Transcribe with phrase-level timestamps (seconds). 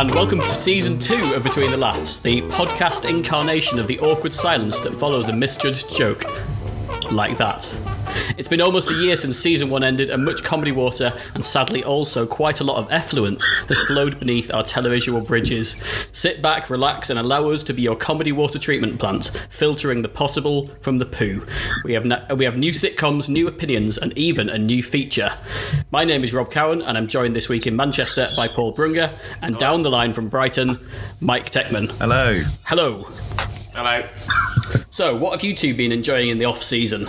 [0.00, 4.32] and welcome to season two of Between the Laughs, the podcast incarnation of the awkward
[4.32, 6.24] silence that follows a misjudged joke.
[7.12, 7.66] Like that.
[8.38, 11.82] It's been almost a year since season one ended, and much comedy water, and sadly
[11.84, 15.82] also quite a lot of effluent, has flowed beneath our televisual bridges.
[16.12, 20.08] Sit back, relax, and allow us to be your comedy water treatment plant, filtering the
[20.08, 21.44] possible from the poo.
[21.84, 25.32] We have, na- we have new sitcoms, new opinions, and even a new feature.
[25.90, 29.10] My name is Rob Cowan, and I'm joined this week in Manchester by Paul Brunger,
[29.42, 30.78] and down the line from Brighton,
[31.20, 31.90] Mike Techman.
[31.98, 32.40] Hello.
[32.64, 33.04] Hello.
[33.74, 34.06] Hello.
[34.90, 37.08] So, what have you two been enjoying in the off season?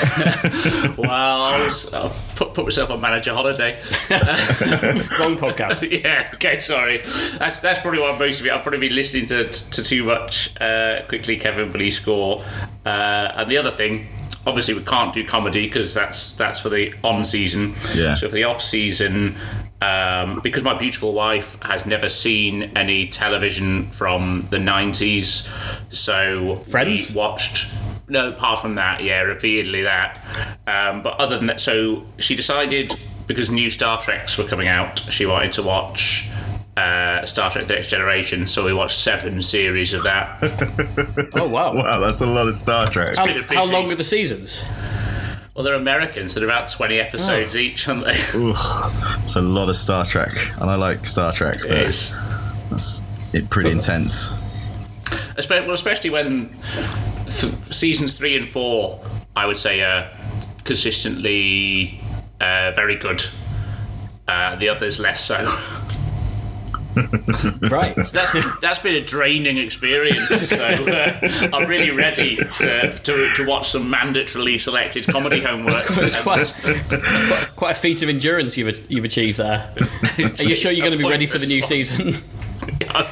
[0.98, 3.74] Well, I was I'll put, put myself on manager holiday.
[4.10, 5.88] Wrong podcast.
[6.04, 6.30] yeah.
[6.34, 6.60] Okay.
[6.60, 6.98] Sorry.
[7.38, 8.52] That's that's probably what most of it.
[8.52, 10.60] I've probably been listening to to too much.
[10.60, 12.44] Uh, quickly, Kevin Police score.
[12.84, 14.08] Uh, and the other thing.
[14.46, 17.74] Obviously, we can't do comedy because that's that's for the on season.
[17.94, 18.14] Yeah.
[18.14, 19.36] So for the off season,
[19.82, 25.46] um, because my beautiful wife has never seen any television from the nineties,
[25.90, 27.10] so Friends?
[27.10, 27.70] we watched.
[28.10, 30.18] No, apart from that, yeah, repeatedly that.
[30.66, 32.92] Um, but other than that, so she decided
[33.26, 36.28] because new Star Treks were coming out, she wanted to watch
[36.76, 38.48] uh, Star Trek: The Next Generation.
[38.48, 40.42] So we watched seven series of that.
[41.32, 41.74] Oh, wow.
[41.74, 43.16] Wow, that's a lot of Star Trek.
[43.16, 44.64] How, how long are the seasons?
[45.54, 48.16] well, they're Americans; they're about twenty episodes each, aren't they?
[48.34, 48.52] Ooh,
[49.22, 51.58] it's a lot of Star Trek, and I like Star Trek.
[51.62, 52.14] But It is.
[52.70, 54.32] That's it pretty intense.
[55.38, 56.50] Espe- well, especially when
[57.30, 59.00] th- seasons three and four,
[59.36, 60.10] I would say, are
[60.64, 62.00] consistently
[62.40, 63.24] uh, very good.
[64.28, 65.36] Uh, the others less so.
[67.70, 67.94] Right.
[67.96, 70.48] that's been that's been a draining experience.
[70.50, 75.84] So uh, I'm really ready to, to to watch some mandatorily selected comedy homework.
[75.88, 76.52] It's quite,
[76.88, 79.72] quite, quite a feat of endurance you've, you've achieved there.
[80.18, 82.08] Are you sure you're going to be ready for the new season?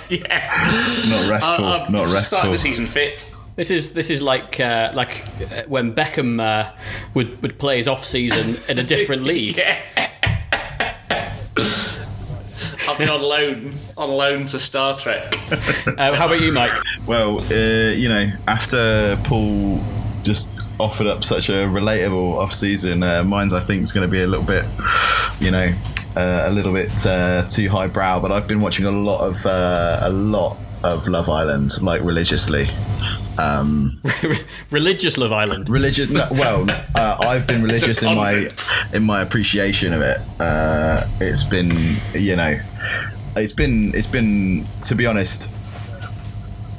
[0.09, 1.64] yeah, Not restful.
[1.64, 2.50] I'm not starting restful.
[2.50, 3.32] the season fit.
[3.58, 6.70] This is this is like uh, like uh, when Beckham uh,
[7.14, 9.56] would would play his off season in a different league.
[9.56, 9.82] Yeah.
[12.88, 15.24] I've been on loan on loan to Star Trek.
[15.88, 16.70] Uh, how about you, Mike?
[17.04, 19.82] Well, uh, you know, after Paul
[20.22, 24.22] just offered up such a relatable off-season, uh, mine's I think is going to be
[24.22, 24.66] a little bit,
[25.40, 25.75] you know,
[26.14, 28.20] uh, a little bit uh, too highbrow.
[28.20, 32.65] But I've been watching a lot of uh, a lot of Love Island, like religiously.
[33.39, 34.00] Um,
[34.71, 35.69] Religious Love Island.
[35.69, 36.66] religious no, well
[36.97, 38.49] uh, i've been religious in my
[38.93, 41.71] in my appreciation of it uh, it's been
[42.15, 42.59] you know
[43.37, 45.56] it's been it's been to be honest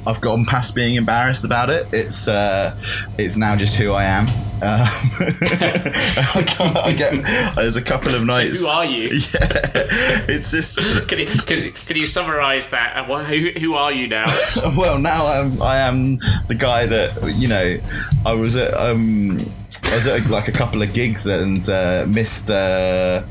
[0.06, 1.86] I've gotten past being embarrassed about it.
[1.92, 2.74] It's uh,
[3.18, 4.26] it's now just who I am.
[4.62, 4.86] Um,
[5.42, 8.60] I, I get there's a couple of nights.
[8.60, 9.08] Who are you?
[9.32, 10.76] Yeah, it's this.
[11.08, 12.96] Can you, can, can you summarise that?
[12.96, 14.24] Uh, Who, who are you now?
[14.76, 16.12] well now I'm I am
[16.48, 17.78] the guy that you know
[18.26, 19.38] I was at um
[19.84, 23.22] I was at like a couple of gigs and uh, missed uh,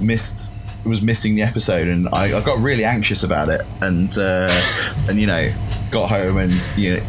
[0.00, 4.48] missed was missing the episode and I, I got really anxious about it and uh,
[5.08, 5.52] and you know
[5.94, 7.02] got home and you know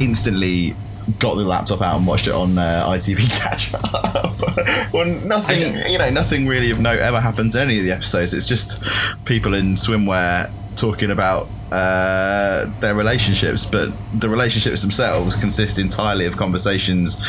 [0.00, 0.74] instantly
[1.18, 4.92] got the laptop out and watched it on uh, ITV catch up.
[4.92, 5.60] well, nothing,
[5.90, 8.32] you know, nothing really of note ever happens to any of the episodes.
[8.32, 8.84] It's just
[9.24, 16.36] people in swimwear talking about uh, their relationships, but the relationships themselves consist entirely of
[16.36, 17.20] conversations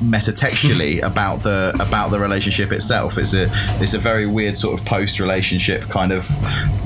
[0.00, 3.18] metatextually about the about the relationship itself.
[3.18, 3.48] It's a
[3.82, 6.28] it's a very weird sort of post relationship kind of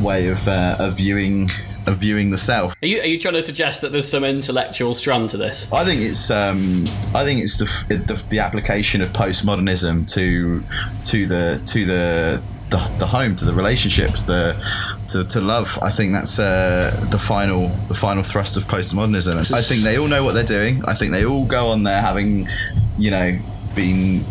[0.02, 1.50] way of uh, of viewing
[1.86, 2.80] of viewing the self.
[2.82, 5.72] Are you are you trying to suggest that there's some intellectual strand to this?
[5.72, 6.84] I think it's um,
[7.14, 10.62] I think it's the, the the application of postmodernism to
[11.04, 14.56] to the to the the, the home to the relationships the
[15.08, 19.60] to, to love I think that's uh, the final the final thrust of postmodernism I
[19.60, 22.48] think they all know what they're doing I think they all go on there having
[22.98, 23.38] you know
[23.76, 24.24] been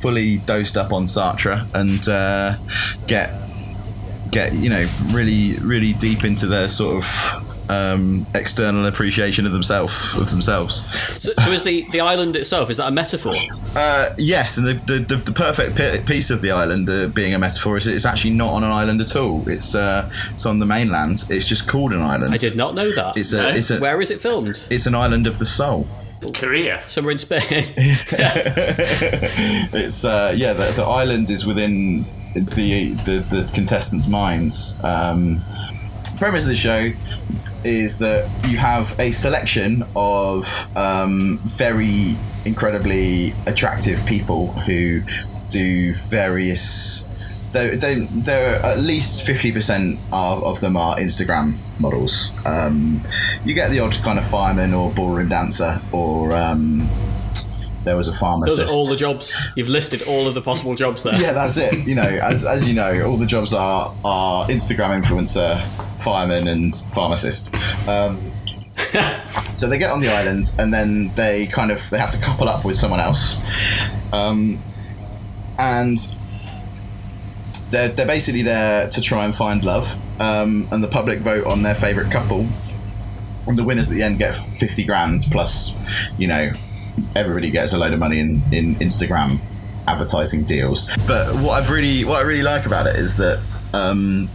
[0.00, 2.56] fully dosed up on Sartre and uh,
[3.06, 3.45] get
[4.30, 10.14] get you know really really deep into their sort of um, external appreciation of themselves
[10.16, 10.74] of themselves.
[11.20, 13.32] So, so is the, the island itself is that a metaphor?
[13.74, 17.34] Uh, yes, and the, the, the, the perfect pi- piece of the island uh, being
[17.34, 19.46] a metaphor is it's actually not on an island at all.
[19.48, 21.24] It's uh, it's on the mainland.
[21.28, 22.32] It's just called an island.
[22.32, 23.16] I did not know that.
[23.16, 23.48] It's a No?
[23.48, 24.64] it's a Where is it filmed?
[24.70, 25.88] it's an island of the soul.
[26.34, 26.82] Korea.
[26.88, 27.42] Somewhere in Spain.
[29.72, 32.04] It's uh, yeah, the, the island is within
[32.40, 34.78] the the, the contestants' minds.
[34.82, 35.42] Um,
[36.18, 36.92] premise of the show
[37.64, 42.12] is that you have a selection of um, very
[42.44, 45.02] incredibly attractive people who
[45.48, 47.08] do various
[47.52, 52.30] they, they, there are at least fifty percent of, of them are Instagram models.
[52.44, 53.02] Um,
[53.44, 56.88] you get the odd kind of fireman or ballroom dancer, or um,
[57.86, 58.72] there was a Those pharmacist.
[58.72, 59.32] are all the jobs.
[59.54, 61.14] You've listed all of the possible jobs there.
[61.20, 61.86] yeah, that's it.
[61.86, 65.62] You know, as, as you know, all the jobs are are Instagram influencer,
[66.02, 67.54] fireman, and pharmacist.
[67.88, 68.20] Um,
[69.44, 72.48] so they get on the island, and then they kind of they have to couple
[72.48, 73.38] up with someone else,
[74.12, 74.60] um,
[75.60, 75.96] and
[77.70, 79.96] they're they're basically there to try and find love.
[80.20, 82.46] Um, and the public vote on their favorite couple,
[83.46, 85.76] and the winners at the end get fifty grand plus,
[86.18, 86.52] you know,
[87.14, 89.40] everybody gets a load of money in, in Instagram
[89.88, 90.94] advertising deals.
[91.06, 93.38] But what I've really what I really like about it is that
[93.72, 94.28] um,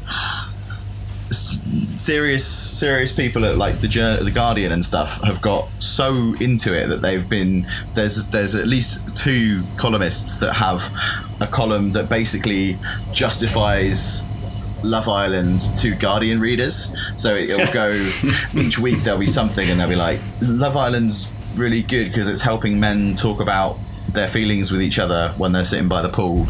[1.32, 6.78] serious serious people at like the Jour- the Guardian and stuff have got so into
[6.78, 10.90] it that they've been there's there's at least two columnists that have
[11.40, 12.78] a column that basically
[13.14, 14.24] justifies
[14.84, 16.92] Love Island to Guardian readers.
[17.18, 17.92] So it'll go
[18.58, 19.04] each week.
[19.04, 23.16] There'll be something, and they'll be like, "Love Island's really good because it's helping men
[23.16, 23.78] talk about."
[24.14, 26.46] Their feelings with each other when they're sitting by the pool,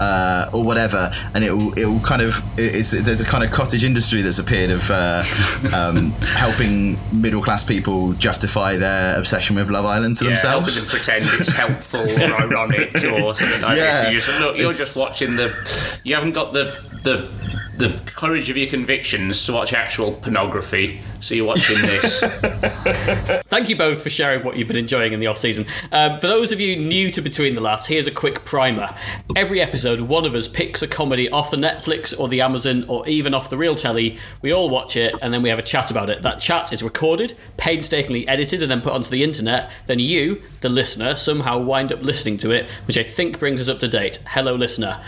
[0.00, 3.52] uh, or whatever, and it will it will kind of it's there's a kind of
[3.52, 5.22] cottage industry that's appeared of uh,
[5.76, 10.90] um, helping middle class people justify their obsession with Love Island to Yeah, helping themselves.
[10.90, 14.12] them pretend it's helpful or ironic or something like Yeah, this.
[14.12, 16.00] You just, look, you're it's- just watching the.
[16.02, 16.74] You haven't got the
[17.04, 17.28] the
[17.76, 22.20] the courage of your convictions to watch actual pornography, so you're watching this.
[23.48, 25.66] Thank you both for sharing what you've been enjoying in the off season.
[25.90, 28.94] Um, for those of you new to Between the Laughs, here's a quick primer.
[29.36, 33.06] Every episode, one of us picks a comedy off the Netflix or the Amazon or
[33.08, 34.18] even off the real telly.
[34.42, 36.22] We all watch it and then we have a chat about it.
[36.22, 39.70] That chat is recorded, painstakingly edited, and then put onto the internet.
[39.86, 43.68] Then you, the listener, somehow wind up listening to it, which I think brings us
[43.68, 44.22] up to date.
[44.28, 45.02] Hello, listener.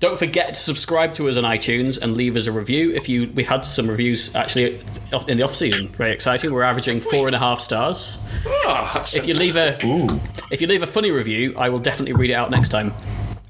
[0.00, 2.92] Don't forget to subscribe to us on iTunes and leave us a review.
[2.94, 4.80] If you, we've had some reviews actually
[5.28, 5.88] in the off season.
[5.88, 6.52] Very exciting.
[6.52, 8.18] We're averaging four and a half stars.
[8.46, 10.06] Oh, If you leave a Ooh.
[10.50, 12.94] if you leave a funny review, I will definitely read it out next time.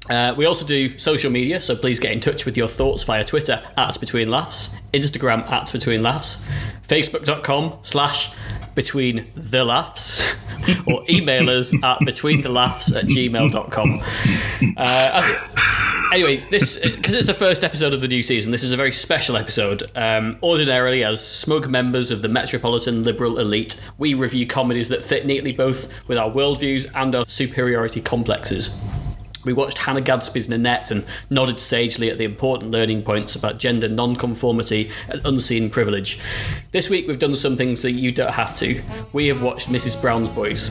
[0.09, 3.23] Uh, we also do social media, so please get in touch with your thoughts via
[3.23, 6.47] Twitter at Between Laughs, Instagram at Between Laughs,
[6.87, 8.33] Facebook.com slash
[8.75, 10.25] Between the Laughs,
[10.87, 14.01] or email us at Between the Laughs at gmail.com.
[14.77, 18.51] Uh, it, anyway, this because it's the first episode of the new season.
[18.51, 19.83] This is a very special episode.
[19.95, 25.25] Um, ordinarily, as smug members of the metropolitan liberal elite, we review comedies that fit
[25.25, 28.81] neatly both with our worldviews and our superiority complexes.
[29.45, 33.87] We watched Hannah Gadsby's Nanette and nodded sagely at the important learning points about gender
[33.87, 36.19] non-conformity and unseen privilege.
[36.71, 38.81] This week we've done some things that you don't have to.
[39.13, 40.01] We have watched Mrs.
[40.01, 40.69] Brown's Boys.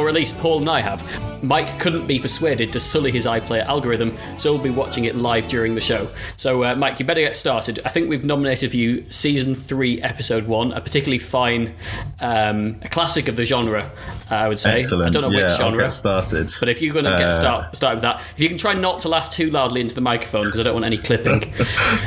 [0.00, 1.04] Or at least Paul and I have.
[1.44, 5.46] Mike couldn't be persuaded to sully his iPlayer algorithm, so we'll be watching it live
[5.46, 6.08] during the show.
[6.38, 7.80] So, uh, Mike, you better get started.
[7.84, 11.74] I think we've nominated for you Season 3, Episode 1, a particularly fine,
[12.18, 13.82] um, a classic of the genre,
[14.30, 14.80] uh, I would say.
[14.80, 15.10] Excellent.
[15.10, 15.82] I don't know yeah, which I'll genre.
[15.84, 16.50] get started.
[16.60, 18.72] But if you're going to Uh, get start start with that, if you can try
[18.72, 21.40] not to laugh too loudly into the microphone because I don't want any clipping.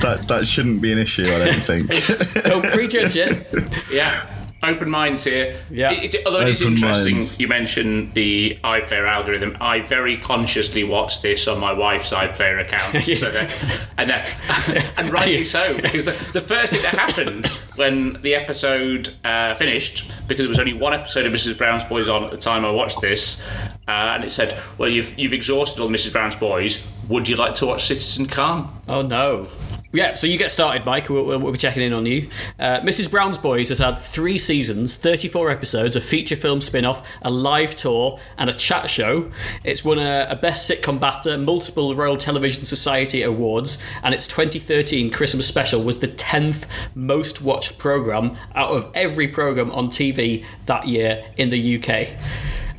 [0.01, 2.44] that that shouldn't be an issue, I don't think.
[2.46, 3.48] don't prejudge it.
[3.92, 4.28] Yeah.
[4.63, 5.60] Open minds here.
[5.70, 5.91] Yeah.
[5.91, 7.39] It, it- although it is interesting, minds.
[7.39, 9.58] you mentioned the iPlayer algorithm.
[9.60, 13.53] I very consciously watched this on my wife's iPlayer account, so that,
[13.98, 19.10] and that, and rightly so, because the, the first thing that happened when the episode
[19.25, 21.58] uh, finished, because there was only one episode of Mrs.
[21.58, 23.41] Brown's Boys on at the time I watched this,
[23.88, 26.13] uh, and it said, "Well, you've you've exhausted all Mrs.
[26.13, 26.88] Brown's Boys.
[27.10, 29.48] Would you like to watch Citizen Khan?" Oh no.
[29.96, 31.08] Yeah, so you get started, Mike.
[31.08, 32.28] We'll, we'll, be checking in on you.
[32.58, 33.12] Uh, Mrs.
[33.12, 37.76] Brown's Boys has had three seasons, 34 episodes, a feature film spin off, a live
[37.76, 39.32] tour, and a chat show.
[39.64, 45.12] It's won a, a Best Sitcom BAFTA, multiple Royal Television Society awards, and its 2013
[45.12, 50.88] Christmas special was the 10th most watched programme out of every programme on TV that
[50.88, 52.18] year in the UK.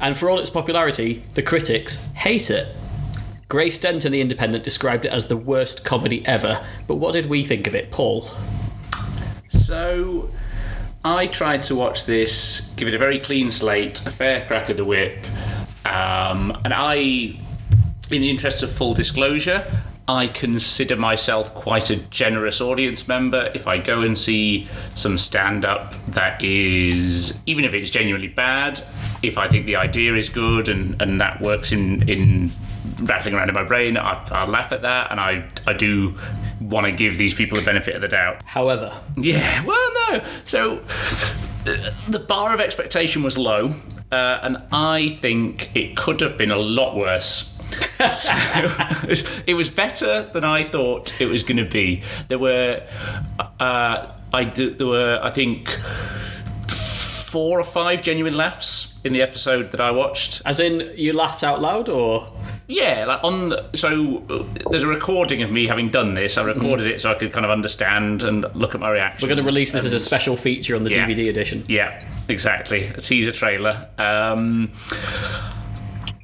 [0.01, 2.67] And for all its popularity, the critics hate it.
[3.55, 7.27] Grace Dent in The Independent described it as the worst comedy ever, but what did
[7.27, 8.29] we think of it, Paul?
[9.47, 10.29] So,
[11.05, 14.77] I tried to watch this, give it a very clean slate, a fair crack of
[14.77, 15.25] the whip,
[15.85, 17.39] um, and I, in
[18.09, 19.65] the interest of full disclosure,
[20.09, 23.53] I consider myself quite a generous audience member.
[23.55, 28.83] If I go and see some stand up that is, even if it's genuinely bad,
[29.23, 32.51] if I think the idea is good and, and that works in, in
[33.01, 36.15] rattling around in my brain, I, I laugh at that and I, I do
[36.61, 38.43] want to give these people the benefit of the doubt.
[38.45, 40.25] However, Yeah, well, no.
[40.45, 40.77] So
[42.09, 43.75] the bar of expectation was low,
[44.13, 47.51] uh, and I think it could have been a lot worse.
[48.13, 48.33] so
[49.47, 52.03] it was, better than I thought it was going to be.
[52.29, 52.83] There were,
[53.39, 55.75] uh, I there were, I think,
[57.35, 60.41] four or five genuine laughs in the episode that I watched.
[60.47, 62.29] As in, you laughed out loud, or
[62.69, 66.39] Yeah, like on the, so uh, there's a recording of me having done this.
[66.39, 69.27] I recorded it so I could kind of understand and look at my reaction.
[69.29, 71.09] we're going to release this as a special feature on the Yeah.
[71.09, 71.65] DVD edition.
[71.67, 72.85] Yeah, exactly.
[72.87, 73.89] A teaser trailer.
[73.99, 74.71] Um,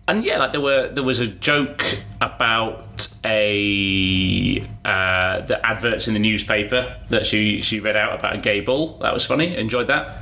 [0.06, 1.84] and yeah, like there were there was a joke
[2.20, 8.38] about a uh, the adverts in the newspaper that she she read out about a
[8.38, 8.98] gay bull.
[8.98, 9.56] That was funny.
[9.56, 10.16] Enjoyed that.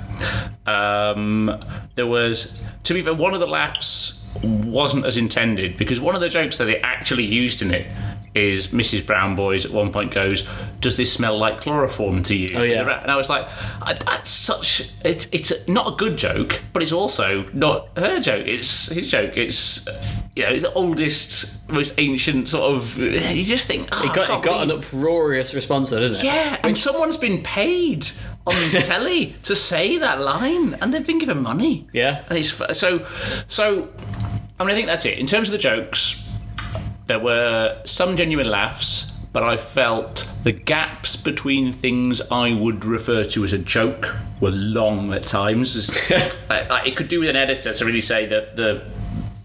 [0.67, 1.63] Um,
[1.95, 6.21] there was to be fair, one of the laughs wasn't as intended because one of
[6.21, 7.87] the jokes that they actually used in it
[8.35, 9.05] is Mrs.
[9.05, 10.45] Brown Boys at one point goes,
[10.81, 13.01] "Does this smell like chloroform to you?" Oh, yeah.
[13.03, 13.49] and I was like,
[14.05, 18.47] "That's such it's it's not a good joke, but it's also not her joke.
[18.47, 19.37] It's his joke.
[19.37, 19.87] It's
[20.39, 22.97] you know the oldest, most ancient sort of.
[22.97, 26.25] You just think oh, It got, it got an uproarious response, though, didn't it?
[26.25, 28.07] yeah, and someone's been paid
[28.47, 31.89] on telly to say that line, and they've been given money.
[31.93, 32.25] Yeah.
[32.29, 33.05] and it's so
[33.49, 33.89] so.
[34.61, 36.25] I mean, I think that's it in terms of the jokes.
[37.07, 43.25] There were some genuine laughs, but I felt the gaps between things I would refer
[43.25, 45.91] to as a joke were long at times.
[46.51, 48.85] I, I, it could do with an editor to really say that the,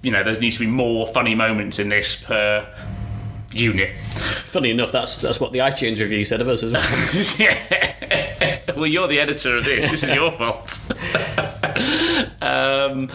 [0.03, 2.69] you know, there needs to be more funny moments in this per
[3.53, 3.91] unit.
[3.93, 8.57] Funny enough, that's that's what the iTunes review said of us as well.
[8.75, 9.89] well, you're the editor of this.
[9.89, 10.91] This is your fault.
[12.41, 13.10] um,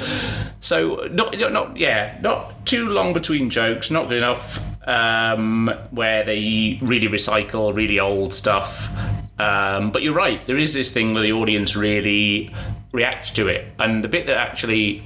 [0.61, 3.91] so not, not, not, yeah, not too long between jokes.
[3.91, 4.65] Not good enough.
[4.89, 8.89] Um, where they really recycle really old stuff.
[9.39, 10.45] Um, but you're right.
[10.47, 12.55] There is this thing where the audience really
[12.93, 15.03] reacts to it, and the bit that actually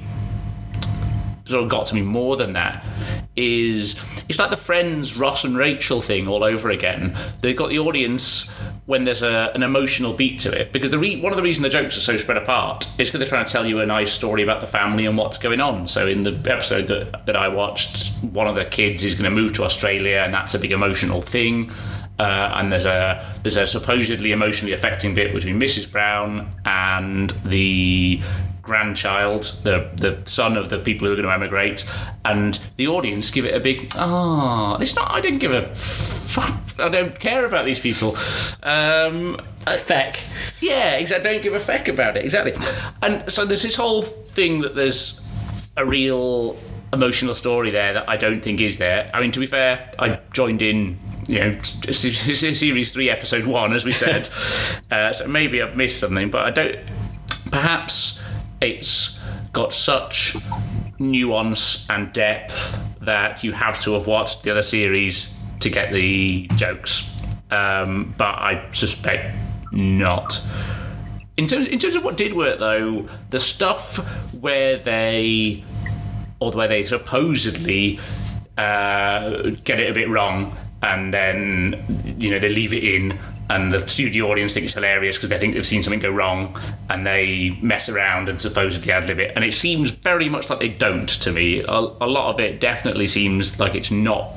[1.52, 2.88] sort of got to me more than that
[3.36, 7.16] is it's like the Friends Ross and Rachel thing all over again.
[7.40, 8.50] They've got the audience
[8.86, 11.62] when there's a, an emotional beat to it because the re- one of the reasons
[11.62, 14.12] the jokes are so spread apart is because they're trying to tell you a nice
[14.12, 15.86] story about the family and what's going on.
[15.86, 19.40] So in the episode that, that I watched, one of the kids is going to
[19.40, 21.70] move to Australia and that's a big emotional thing.
[22.18, 25.90] Uh, and there's a there's a supposedly emotionally affecting bit between Mrs.
[25.90, 28.20] Brown and the
[28.62, 31.84] grandchild, the the son of the people who are going to emigrate,
[32.24, 34.78] and the audience give it a big ah.
[34.80, 35.10] it's not.
[35.10, 35.74] I didn't give a.
[35.74, 38.16] Fuck, I don't care about these people.
[38.62, 40.18] Um, Feck.
[40.60, 41.30] yeah, exactly.
[41.30, 42.24] Don't give a feck about it.
[42.24, 42.54] Exactly.
[43.02, 45.20] And so there's this whole thing that there's
[45.76, 46.56] a real
[46.92, 49.10] emotional story there that I don't think is there.
[49.12, 50.98] I mean, to be fair, I joined in.
[51.28, 54.28] You know, series three, episode one, as we said.
[54.90, 56.76] uh, so maybe I've missed something, but I don't.
[57.52, 58.20] Perhaps
[58.62, 59.20] it's
[59.52, 60.36] got such
[60.98, 66.48] nuance and depth that you have to have watched the other series to get the
[66.54, 67.10] jokes.
[67.50, 69.36] Um, but I suspect
[69.72, 70.40] not.
[71.36, 73.96] In terms, in terms of what did work, though, the stuff
[74.34, 75.64] where they,
[76.40, 77.98] or the where they supposedly
[78.58, 83.18] uh, get it a bit wrong, and then you know they leave it in,
[83.50, 86.56] and the studio audience think it's hilarious because they think they've seen something go wrong,
[86.90, 90.60] and they mess around and supposedly ad lib it, and it seems very much like
[90.60, 91.60] they don't to me.
[91.60, 94.30] A, a lot of it definitely seems like it's not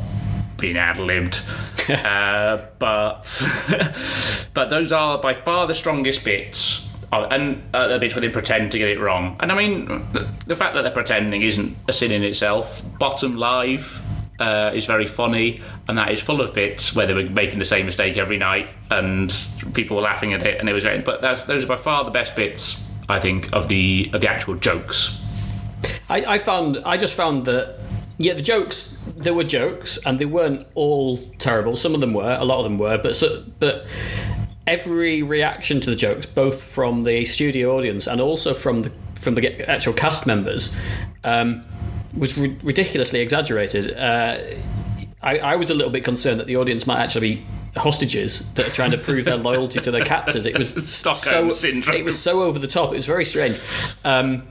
[0.57, 1.41] being ad libbed.
[1.89, 3.41] uh, but
[4.53, 6.81] but those are by far the strongest bits.
[7.11, 9.37] And uh, the bits where they pretend to get it wrong.
[9.39, 12.81] And I mean, the, the fact that they're pretending isn't a sin in itself.
[12.99, 14.04] Bottom Live
[14.39, 17.65] uh, is very funny, and that is full of bits where they were making the
[17.65, 19.33] same mistake every night, and
[19.73, 21.05] people were laughing at it, and it was great.
[21.05, 24.55] But those are by far the best bits, I think, of the of the actual
[24.55, 25.21] jokes.
[26.09, 27.79] I, I found I just found that
[28.17, 32.37] yeah the jokes there were jokes and they weren't all terrible some of them were
[32.39, 33.85] a lot of them were but so, but
[34.67, 39.35] every reaction to the jokes both from the studio audience and also from the from
[39.35, 40.75] the actual cast members
[41.23, 41.63] um,
[42.17, 43.95] was ri- ridiculously exaggerated.
[43.95, 44.37] Uh,
[45.21, 47.45] I, I was a little bit concerned that the audience might actually be
[47.77, 50.45] hostages that are trying to prove their loyalty to their captors.
[50.45, 51.97] It was Stockholm so syndrome.
[51.97, 52.91] it was so over the top.
[52.91, 53.59] It was very strange.
[54.03, 54.43] Um,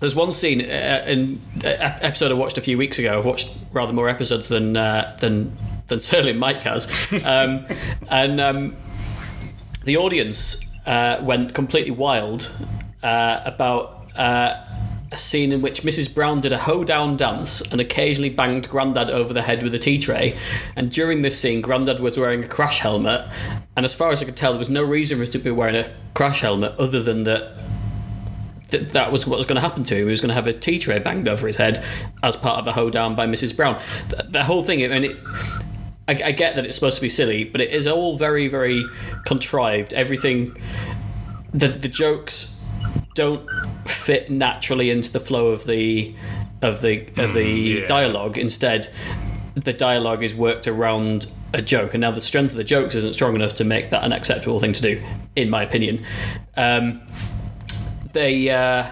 [0.00, 3.18] there's one scene uh, in an episode I watched a few weeks ago.
[3.18, 5.56] I've watched rather more episodes than uh, than
[5.88, 6.88] than certainly Mike has,
[7.24, 7.66] um,
[8.10, 8.76] and um,
[9.84, 12.50] the audience uh, went completely wild
[13.02, 14.64] uh, about uh,
[15.12, 16.12] a scene in which Mrs.
[16.12, 19.98] Brown did a hoedown dance and occasionally banged Grandad over the head with a tea
[19.98, 20.36] tray.
[20.74, 23.28] And during this scene, Grandad was wearing a crash helmet,
[23.76, 25.50] and as far as I could tell, there was no reason for him to be
[25.50, 27.52] wearing a crash helmet other than that
[28.70, 30.04] th- that was what was going to happen to him.
[30.04, 31.84] He was going to have a tea tray banged over his head
[32.22, 33.54] as part of a hoedown by Mrs.
[33.56, 33.80] Brown.
[34.08, 35.16] Th- the whole thing, I mean, it,
[36.08, 38.82] I, I get that it's supposed to be silly, but it is all very, very
[39.26, 39.92] contrived.
[39.92, 40.56] Everything,
[41.52, 42.61] the the jokes
[43.14, 43.48] don't
[43.86, 46.14] fit naturally into the flow of the
[46.62, 47.86] of the of the yeah.
[47.86, 48.38] dialogue.
[48.38, 48.88] Instead,
[49.54, 53.14] the dialogue is worked around a joke, and now the strength of the jokes isn't
[53.14, 55.02] strong enough to make that an acceptable thing to do,
[55.36, 56.04] in my opinion.
[56.56, 57.02] Um,
[58.12, 58.86] they uh,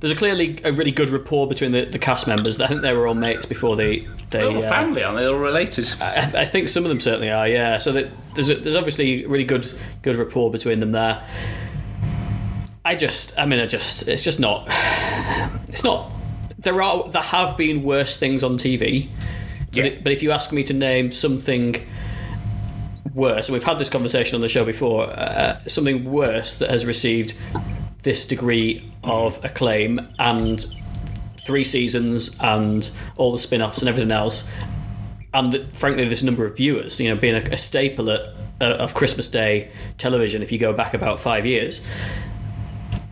[0.00, 2.60] there's a clearly a really good rapport between the, the cast members.
[2.60, 4.40] I think they were all mates before they they.
[4.40, 5.24] They're all uh, family, aren't they?
[5.24, 5.88] They're all related.
[6.00, 7.48] I, I think some of them certainly are.
[7.48, 7.78] Yeah.
[7.78, 9.66] So that there's a, there's obviously really good
[10.02, 11.22] good rapport between them there.
[12.86, 14.64] I just, I mean, I just, it's just not,
[15.68, 16.08] it's not.
[16.56, 19.08] There are, there have been worse things on TV,
[19.72, 21.84] but, it, but if you ask me to name something
[23.12, 26.86] worse, and we've had this conversation on the show before, uh, something worse that has
[26.86, 27.34] received
[28.04, 30.64] this degree of acclaim and
[31.44, 34.48] three seasons and all the spin-offs and everything else,
[35.34, 38.20] and the, frankly, this number of viewers, you know, being a, a staple at,
[38.60, 41.84] uh, of Christmas Day television, if you go back about five years,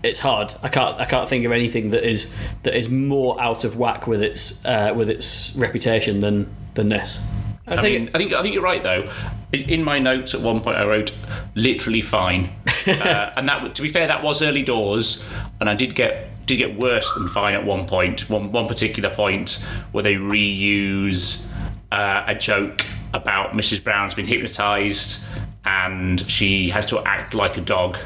[0.04, 0.54] it's hard.
[0.62, 1.00] I can't.
[1.00, 2.32] I can't think of anything that is
[2.62, 7.24] that is more out of whack with its uh, with its reputation than than this.
[7.66, 7.98] I, I think.
[7.98, 9.10] mean, I think I think you're right though.
[9.52, 11.10] In, in my notes at one point, I wrote
[11.54, 12.50] literally fine,
[12.86, 15.28] uh, and that to be fair, that was early doors,
[15.60, 18.28] and I did get did get worse than fine at one point.
[18.28, 21.50] One one particular point where they reuse
[21.90, 22.84] uh, a joke
[23.14, 23.82] about Mrs.
[23.82, 25.24] Brown's been hypnotised
[25.64, 27.96] and she has to act like a dog.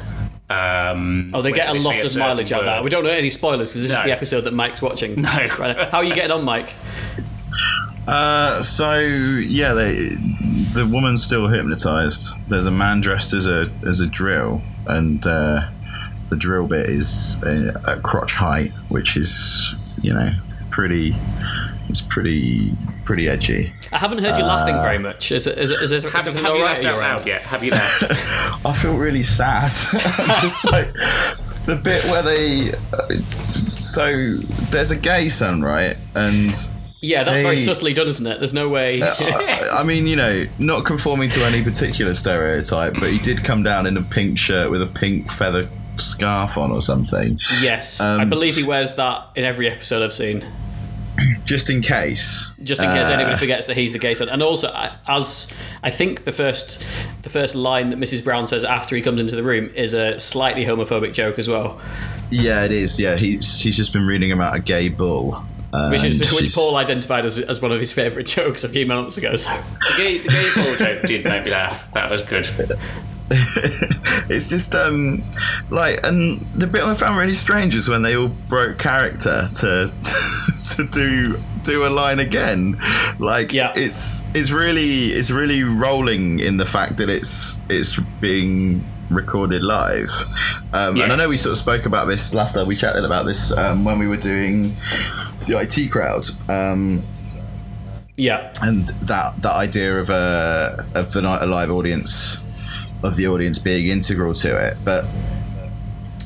[0.49, 2.83] Um, oh, they get a lot of certain mileage out of that.
[2.83, 5.21] We don't know any spoilers because this is the episode that Mike's watching.
[5.21, 5.29] No.
[5.59, 5.89] Right now.
[5.91, 6.73] How are you getting on, Mike?
[8.07, 9.93] Uh, so yeah, they,
[10.73, 12.39] the woman's still hypnotized.
[12.47, 15.67] There's a man dressed as a as a drill, and uh,
[16.29, 20.31] the drill bit is uh, at crotch height, which is you know
[20.71, 21.13] pretty.
[21.89, 22.71] It's pretty
[23.03, 23.71] pretty edgy.
[23.91, 25.31] I haven't heard you laughing very much.
[25.31, 27.41] Is it, is it, is it Have, everything have all you laughed out loud yet?
[27.41, 28.03] Have you laughed?
[28.65, 29.63] I feel really sad.
[30.41, 30.93] Just like
[31.65, 32.71] the bit where they.
[32.93, 34.35] Uh, so
[34.69, 35.97] there's a gay son, right?
[36.13, 36.53] And
[37.01, 38.37] Yeah, that's very subtly done, isn't it?
[38.39, 39.01] There's no way.
[39.01, 43.63] I, I mean, you know, not conforming to any particular stereotype, but he did come
[43.63, 48.21] down in a pink shirt with a pink feather scarf on or something, yes, I
[48.21, 50.45] Um, believe he wears that in every episode I've seen.
[51.49, 52.51] Just in case.
[52.63, 54.29] just in case Uh, anybody forgets that he's the gay son.
[54.29, 54.71] And also,
[55.07, 56.83] as I think the first
[57.23, 58.23] the first line that Mrs.
[58.23, 61.81] Brown says after he comes into the room is a slightly homophobic joke as well,
[62.29, 62.99] Yeah, it is.
[62.99, 65.33] Yeah, he, she's just been reading about a gay bull.
[65.89, 69.17] which is which Paul identified as, as one of his favourite jokes a few months
[69.17, 69.35] ago.
[69.35, 69.49] So.
[69.51, 71.91] the gay, the gay ball joke did make me laugh.
[71.93, 72.47] That was good.
[74.29, 75.21] it's just um
[75.69, 79.91] like and the bit I found really strange is when they all broke character to
[80.75, 82.77] to do do a line again.
[83.19, 83.73] Like Yeah.
[83.75, 90.11] it's it's really it's really rolling in the fact that it's it's being recorded live.
[90.73, 93.25] Um, and I know we sort of spoke about this last time we chatted about
[93.25, 94.75] this um, when we were doing
[95.47, 96.25] the IT crowd.
[96.47, 97.03] Um,
[98.17, 102.39] Yeah, and that that idea of a of a live audience
[103.03, 105.05] of the audience being integral to it but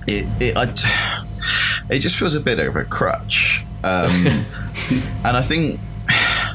[0.07, 0.65] it it I,
[1.89, 3.65] it just feels a bit of a crutch.
[3.83, 4.25] Um,
[5.25, 5.79] and I think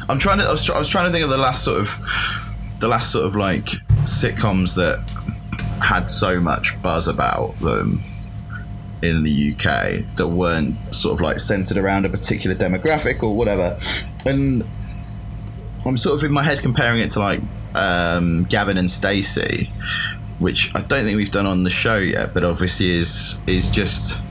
[0.09, 2.77] I'm trying to I was, I was trying to think of the last sort of
[2.81, 3.65] the last sort of like
[4.05, 4.99] sitcoms that
[5.83, 8.01] had so much buzz about them
[9.03, 13.79] in the UK that weren't sort of like centered around a particular demographic or whatever.
[14.27, 14.65] And
[15.87, 17.41] I'm sort of in my head comparing it to like
[17.79, 19.71] um, Gavin and Stacey,
[20.39, 24.23] which I don't think we've done on the show yet, but obviously is is just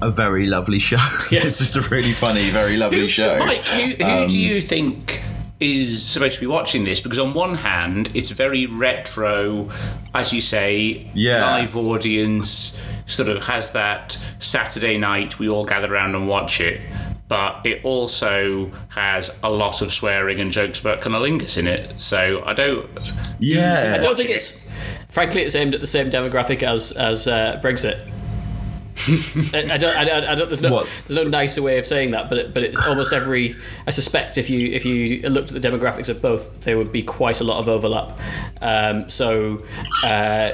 [0.00, 0.96] a very lovely show.
[1.30, 1.44] Yes.
[1.44, 3.38] it's just a really funny, very lovely show.
[3.38, 5.22] Mike, who, who Um, do you think
[5.60, 7.00] is supposed to be watching this?
[7.00, 9.70] Because on one hand, it's very retro,
[10.12, 11.42] as you say, Yeah.
[11.54, 16.80] live audience, sort of has that Saturday night we all gather around and watch it.
[17.32, 21.98] But it also has a lot of swearing and jokes about cunnilingus in it.
[21.98, 22.90] So I don't.
[23.40, 24.70] Yeah, I don't think it's.
[25.08, 27.98] Frankly, it's aimed at the same demographic as as uh, Brexit.
[29.54, 29.96] I, I don't.
[29.96, 30.48] I, don't- I don't.
[30.48, 30.72] There's no.
[30.74, 30.88] What?
[31.08, 33.56] There's no nicer way of saying that, but it, but it's almost every.
[33.86, 37.02] I suspect if you if you looked at the demographics of both, there would be
[37.02, 38.10] quite a lot of overlap.
[38.60, 39.62] Um, so,
[40.04, 40.50] uh,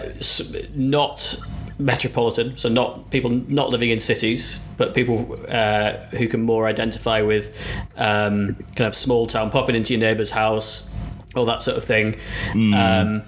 [0.76, 1.36] not
[1.78, 7.22] metropolitan, so not people not living in cities, but people uh, who can more identify
[7.22, 7.54] with
[7.96, 10.92] um, kind of small town, popping into your neighbour's house,
[11.36, 12.16] all that sort of thing.
[12.52, 13.22] Um,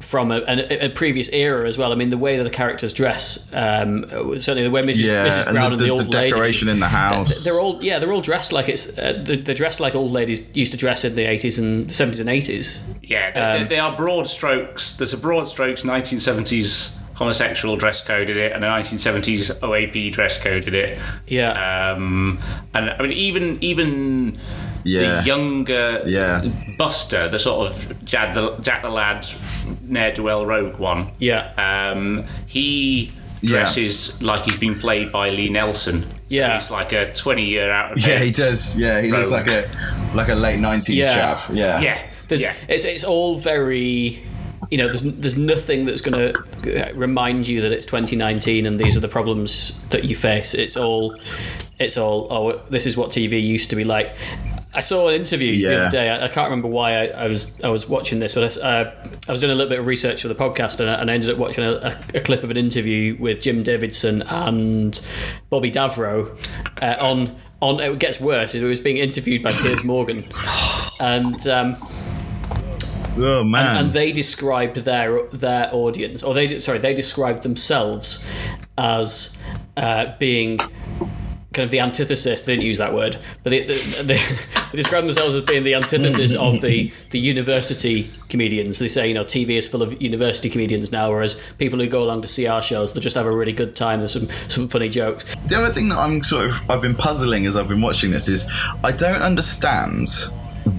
[0.00, 1.90] from a, a, a previous era as well.
[1.90, 4.04] I mean, the way that the characters dress, um,
[4.38, 5.04] certainly the way Mrs.
[5.04, 5.42] Yeah, Mrs.
[5.46, 7.42] and Brown the, and the, the, old the lady, decoration in the house.
[7.42, 10.56] they're all yeah, they're all dressed like it's uh, they- they're dressed like old ladies
[10.56, 12.86] used to dress in the eighties and seventies and eighties.
[13.02, 14.96] Yeah, they, they- they are broad strokes.
[14.96, 20.38] There's a broad strokes 1970s homosexual dress code in it, and a 1970s OAP dress
[20.38, 20.98] code in it.
[21.26, 22.38] Yeah, Um,
[22.74, 24.38] and I mean, even even
[24.84, 25.20] Yeah.
[25.20, 26.44] the younger Yeah.
[26.78, 29.26] Buster, the sort of Jack the, Jack the Lad,
[29.88, 31.08] ne'er do well rogue one.
[31.18, 33.10] yeah, Um, he
[33.42, 33.48] Yeah.
[33.48, 36.02] dresses like he's been played by Lee Nelson.
[36.02, 36.54] So Yeah.
[36.58, 38.76] he's like a 20 year out of yeah, he does.
[38.78, 39.64] Yeah, he looks like a
[40.14, 41.14] like a late nineties Yeah.
[41.14, 41.38] chap.
[41.52, 41.98] Yeah, Yeah,
[42.28, 42.52] There's, yeah.
[42.68, 44.20] it's it's all very,
[44.70, 46.42] you know, there's there's nothing that's going to
[46.94, 50.54] remind you that it's 2019 and these are the problems that you face.
[50.54, 51.16] It's all,
[51.78, 52.26] it's all.
[52.30, 54.14] Oh, this is what TV used to be like.
[54.76, 56.10] I saw an interview the other day.
[56.10, 59.08] I, I can't remember why I, I was I was watching this, but I, uh,
[59.26, 61.30] I was doing a little bit of research for the podcast, and I, and ended
[61.30, 65.08] up watching a, a, a clip of an interview with Jim Davidson and
[65.48, 66.28] Bobby Davro
[66.82, 67.80] uh, on on.
[67.80, 68.54] It gets worse.
[68.54, 70.20] It was being interviewed by Piers Morgan,
[71.00, 71.46] and.
[71.46, 71.76] Um,
[73.18, 73.76] Oh man.
[73.76, 78.26] and they described their their audience, or they sorry, they described themselves
[78.78, 79.38] as
[79.76, 82.42] uh, being kind of the antithesis.
[82.42, 84.16] They didn't use that word, but they, they, they,
[84.70, 88.78] they described themselves as being the antithesis of the the university comedians.
[88.78, 92.04] They say you know TV is full of university comedians now, whereas people who go
[92.04, 94.00] along to see our shows, they just have a really good time.
[94.00, 95.24] There's some some funny jokes.
[95.46, 98.28] The other thing that I'm sort of I've been puzzling as I've been watching this
[98.28, 98.50] is
[98.84, 100.06] I don't understand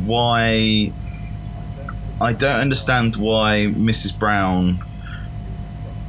[0.06, 0.94] why
[2.20, 4.18] I don't understand why Mrs.
[4.18, 4.80] Brown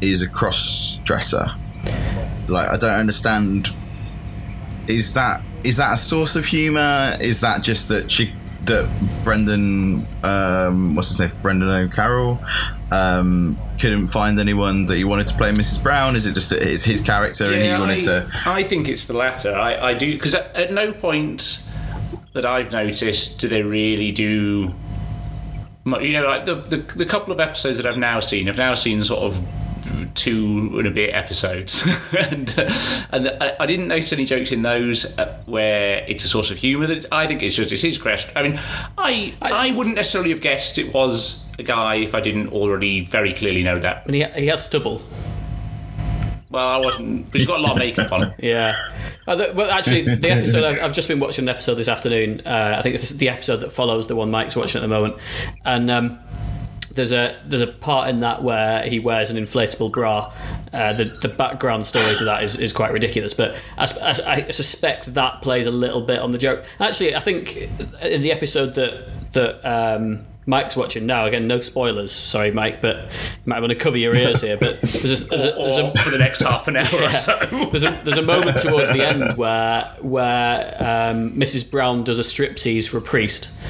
[0.00, 1.46] is a cross dresser.
[2.48, 3.68] Like I don't understand
[4.86, 7.16] is that is that a source of humour?
[7.20, 8.32] Is that just that she
[8.64, 8.88] that
[9.22, 11.30] Brendan um, what's his name?
[11.42, 12.38] Brendan O'Carroll
[12.90, 15.82] um, couldn't find anyone that he wanted to play Mrs.
[15.82, 16.16] Brown?
[16.16, 19.04] Is it just that it's his character and he wanted I, to I think it's
[19.04, 19.54] the latter.
[19.54, 21.68] I, I do because at, at no point
[22.32, 24.74] that I've noticed do they really do.
[25.94, 28.74] You know, like the, the the couple of episodes that I've now seen, I've now
[28.74, 29.40] seen sort of
[30.14, 31.82] two and a bit episodes,
[32.18, 32.48] and
[33.10, 36.58] and I, I didn't notice any jokes in those uh, where it's a source of
[36.58, 36.86] humour.
[36.86, 38.30] That I think it's just it's his crest.
[38.36, 38.60] I mean,
[38.96, 43.32] I I wouldn't necessarily have guessed it was a guy if I didn't already very
[43.32, 44.06] clearly know that.
[44.06, 45.02] And he, he has stubble.
[46.50, 48.34] Well, I wasn't, but he's got a lot of makeup on.
[48.38, 48.74] Yeah.
[49.28, 52.40] Uh, well, actually, the episode I've, I've just been watching an episode this afternoon.
[52.46, 55.16] Uh, I think it's the episode that follows the one Mike's watching at the moment,
[55.66, 56.18] and um,
[56.94, 60.32] there's a there's a part in that where he wears an inflatable bra.
[60.72, 65.42] Uh, the the background story to that is, is quite ridiculous, but I suspect that
[65.42, 66.64] plays a little bit on the joke.
[66.80, 67.56] Actually, I think
[68.02, 72.10] in the episode that that um, Mike's watching now, again, no spoilers.
[72.10, 73.10] Sorry, Mike, but you
[73.44, 74.56] might want to cover your ears here.
[74.56, 77.10] But there's a, there's a, there's a, or for the next half an hour or
[77.10, 77.36] so.
[77.66, 81.70] there's a there's a moment towards the end where where um, Mrs.
[81.70, 83.60] Brown does a striptease for a priest,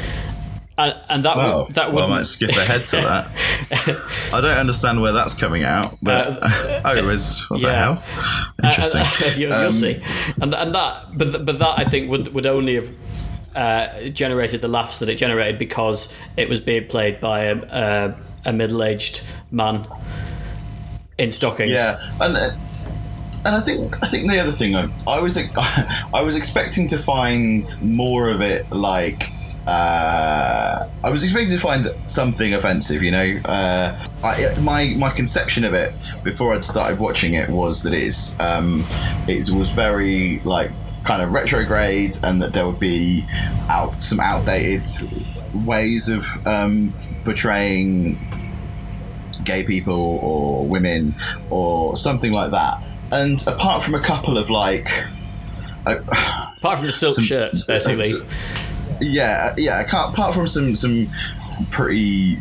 [0.79, 4.33] and, and that Oh, would that well, I might skip ahead to that.
[4.33, 7.45] I don't understand where that's coming out, but uh, oh, it was.
[7.49, 8.05] What the hell?
[8.63, 9.03] Uh, uh, Interesting.
[9.41, 10.01] you'll, you'll um, see,
[10.41, 12.89] and and that but but that I think would would only have.
[13.55, 18.15] Uh, generated the laughs that it generated because it was being played by a, a,
[18.45, 19.87] a middle-aged man
[21.19, 21.73] in stockings.
[21.73, 22.51] Yeah, and uh,
[23.45, 25.39] and I think I think the other thing I, I was
[26.15, 29.33] I was expecting to find more of it like.
[29.71, 33.39] Uh, I was expecting to find something offensive, you know.
[33.45, 35.93] Uh, I, my my conception of it
[36.25, 38.83] before I'd started watching it was that it's um,
[39.29, 40.71] it was very like
[41.09, 43.25] kind of retrograde, and that there would be
[43.71, 44.87] out some outdated
[45.67, 46.93] ways of um,
[47.25, 48.19] portraying
[49.43, 51.15] gay people or women
[51.49, 52.83] or something like that.
[53.11, 54.87] And apart from a couple of like,
[55.87, 58.11] Apart from the silk shirts, basically.
[59.01, 61.09] yeah, yeah, apart from some some
[61.71, 62.37] pretty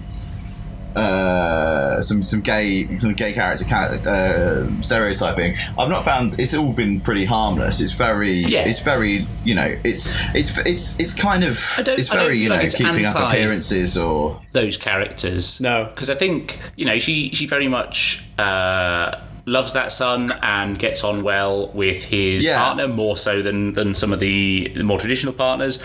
[0.98, 3.66] uh, some some gay some gay character
[4.08, 5.56] uh, stereotyping.
[5.78, 7.80] I've not found it's all been pretty harmless.
[7.82, 8.68] It's very Yeah.
[8.68, 12.24] it's very you know it's it's it's it's kind of I don't- it's I don't
[12.26, 15.60] very you know like keeping up appearances or those characters.
[15.62, 15.86] No.
[15.94, 19.12] because I think you know she she very much uh,
[19.46, 22.62] loves that son and gets on well with his Yeah.
[22.64, 25.80] partner more so than than some of the, the more traditional partners.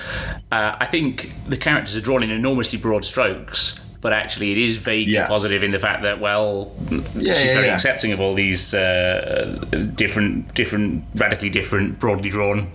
[0.51, 3.79] Uh, I think the characters are drawn in enormously broad strokes.
[4.03, 5.29] But actually, it is vaguely Yeah.
[5.29, 7.75] positive in the fact that, well, she's yeah, very yeah.
[7.75, 12.71] accepting of all these uh, different, different, radically different, broadly drawn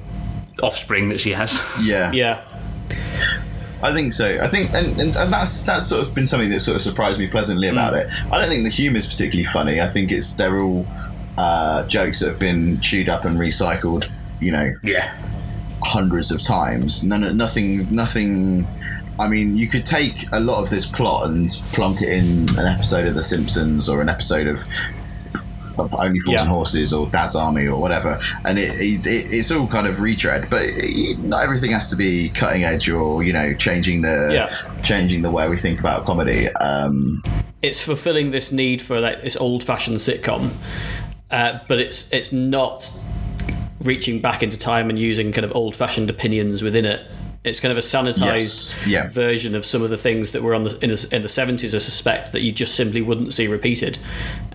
[0.63, 1.61] offspring that she has.
[1.83, 2.39] yeah Yeah.
[3.83, 4.39] I think so.
[4.41, 7.19] I think, and, and, and that's that's sort of been something that sort of surprised
[7.19, 7.99] me pleasantly about Mm.
[8.07, 8.31] it.
[8.31, 9.79] I don't think the humour is particularly funny.
[9.81, 10.87] I think it's they're all
[11.37, 14.09] uh, jokes that have been chewed up and recycled.
[14.39, 15.13] You know, Yeah.
[15.83, 17.03] hundreds of times.
[17.03, 18.65] None, nothing, nothing.
[19.19, 22.65] I mean, you could take a lot of this plot and plonk it in an
[22.67, 24.63] episode of The Simpsons or an episode of
[25.79, 26.41] of Only Fools Yeah.
[26.41, 30.49] and Horses or Dad's Army or whatever, and it, it, it's all kind of retread.
[30.49, 34.81] But it, not everything has to be cutting edge or you know changing the Yeah.
[34.81, 36.47] changing the way we think about comedy.
[36.49, 37.21] Um,
[37.61, 40.49] it's fulfilling this need for like this old-fashioned sitcom,
[41.29, 42.89] uh, but it's it's not
[43.79, 47.01] reaching back into time and using kind of old-fashioned opinions within it.
[47.47, 49.09] It's kind of a sanitized Yes, yeah.
[49.09, 51.73] version of some of the things that were on the in, the in the 70s.
[51.73, 53.97] I suspect that you just simply wouldn't see repeated.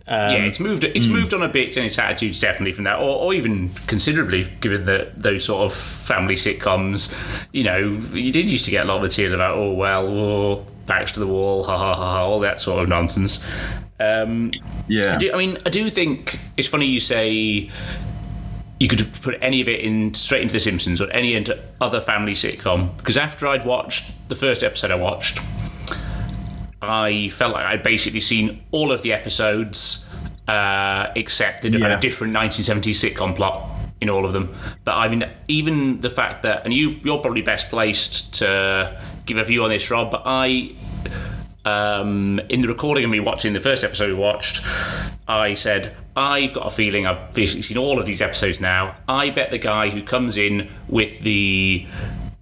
[0.08, 0.84] Um, yeah, it's moved.
[0.84, 1.12] It's hmm.
[1.12, 4.84] moved on a bit, and its attitudes definitely from that, or, or even considerably, given
[4.86, 7.16] that those sort of family sitcoms.
[7.52, 7.78] You know,
[8.12, 11.20] you did used to get a lot of material about oh well, or backs to
[11.20, 13.46] the wall, ha ha ha, ha all that sort of nonsense.
[14.00, 14.50] Um,
[14.88, 17.70] yeah, I, do, I mean, I do think it's funny you say
[18.82, 21.56] you could have put any of it in straight into The Simpsons or any into
[21.80, 25.38] other family sitcom because after I'd watched the first episode I watched,
[26.80, 30.08] I felt like I'd basically seen all of the episodes
[30.48, 31.96] uh, except had Yeah.
[31.96, 34.52] a different 1970s sitcom plot in all of them.
[34.84, 39.36] But I mean, even the fact that, and you, you're probably best placed to give
[39.36, 40.74] a view on this, Rob, but I
[41.64, 44.60] um, in the recording of me watching the first episode we watched,
[45.28, 48.96] I said, I've got a feeling I've basically seen all of these episodes now.
[49.08, 51.86] I bet the guy who comes in with the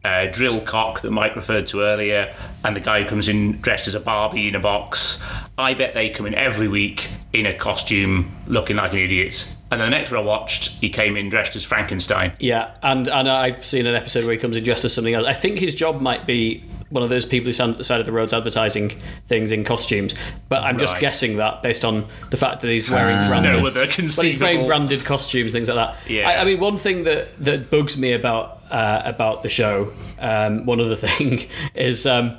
[0.05, 3.87] uh, drill cock that Mike referred to earlier, and the guy who comes in dressed
[3.87, 5.23] as a Barbie in a box,
[5.57, 9.55] I bet they come in every week in a costume looking like an idiot.
[9.71, 12.33] And then the next one I watched, he came in dressed as Frankenstein.
[12.41, 15.27] Yeah, and and I've seen an episode where he comes in dressed as something else.
[15.27, 18.01] I think his job might be one of those people who stand at the side
[18.01, 18.91] of the roads advertising
[19.29, 20.15] things in costumes.
[20.49, 21.01] But I'm just Right.
[21.03, 23.53] guessing that based on the fact that he's wearing There's branded.
[23.53, 26.11] no other But he's wearing branded costumes, things like that.
[26.11, 26.29] Yeah.
[26.29, 30.65] I, I mean, one thing that, that bugs me about uh, about the show, um,
[30.67, 32.37] one other thing, is um,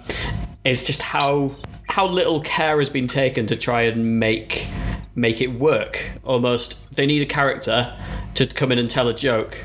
[0.63, 1.51] is just how
[1.89, 4.67] how little care has been taken to try and make
[5.15, 6.11] make it work.
[6.23, 7.93] Almost, they need a character
[8.35, 9.57] to come in and tell a joke,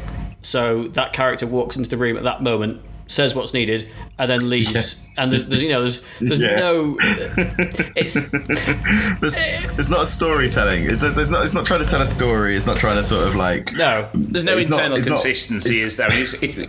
[0.43, 4.49] so that character walks into the room at that moment, says what's needed, and then
[4.49, 5.03] leaves.
[5.19, 6.57] And there's, there's you know there's there's Yeah.
[6.57, 6.97] no
[7.97, 8.31] it's
[9.21, 9.37] There's,
[9.79, 10.85] it's not a storytelling.
[10.85, 11.43] It's, it's not.
[11.43, 12.55] It's not trying to tell a story.
[12.55, 13.73] It's not trying to sort of like.
[13.73, 16.09] no There's no internal not- consistency, it's- is there?
[16.09, 16.27] I mean,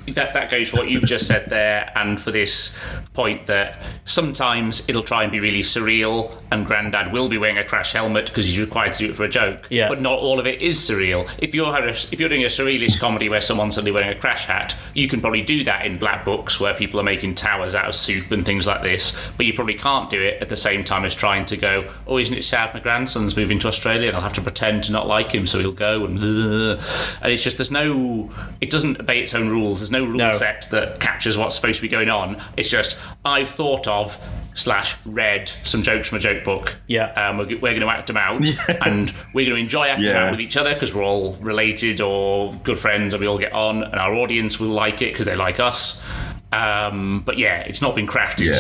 [0.07, 2.77] it, that, that goes for what you've just said there, and for this
[3.13, 7.63] point that sometimes it'll try and be really surreal, and Grandad will be wearing a
[7.63, 9.67] crash helmet because he's required to do it for a joke.
[9.69, 9.89] Yeah.
[9.89, 11.29] But not all of it is surreal.
[11.39, 14.45] If you're a, if you're doing a surrealist comedy where someone's suddenly wearing a crash
[14.45, 17.86] hat, you can probably do that in Black Books where people are making towers out
[17.86, 19.15] of soup and things like this.
[19.38, 22.17] But you probably can't do it at the same time as trying to go, oh,
[22.17, 25.08] isn't it sad my grandson's moving to Australia and I'll have to pretend to not
[25.08, 28.30] like him so he'll go and and it's just there's no
[28.62, 29.80] it doesn't obey its own rules.
[29.80, 30.32] There's no rule No.
[30.32, 32.41] set that captures what's supposed to be going on.
[32.58, 34.17] It's just I've thought of
[34.56, 36.76] slash read some jokes from a joke book.
[36.88, 37.12] Yeah.
[37.12, 38.38] um, we're, we're going to act them out,
[38.88, 40.26] and we're going to enjoy acting Yeah.
[40.26, 43.54] out with each other because we're all related or good friends, and we all get
[43.54, 46.04] on, and our audience will like it because they like us.
[46.53, 48.55] Um, but yeah, it's not been crafted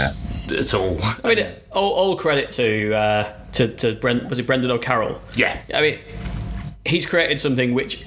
[0.51, 0.97] at all.
[1.23, 4.29] I mean, all, all credit to uh, to to Brent.
[4.29, 5.19] Was it Brendan O'Carroll?
[5.35, 5.97] yeah, I mean,
[6.85, 8.05] he's created something which,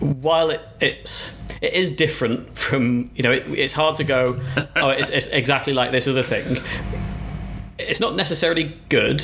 [0.00, 4.40] while it, it's it is different from you know, it, it's hard to go.
[4.76, 6.56] Oh, it's, it's exactly like this other thing.
[7.78, 9.22] It's not necessarily good,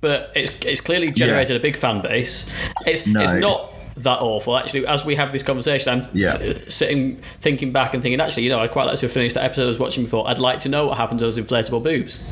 [0.00, 2.48] but it's it's clearly generated a big fan base.
[2.86, 3.22] It's No.
[3.22, 3.72] it's not
[4.04, 4.86] that awful actually.
[4.86, 6.36] As we have this conversation, I'm Yeah.
[6.36, 9.34] th- sitting thinking back and thinking, actually, you know, I quite like to have finished
[9.34, 10.28] that episode I was watching before.
[10.28, 12.26] I'd like to know what happened to those inflatable boobs.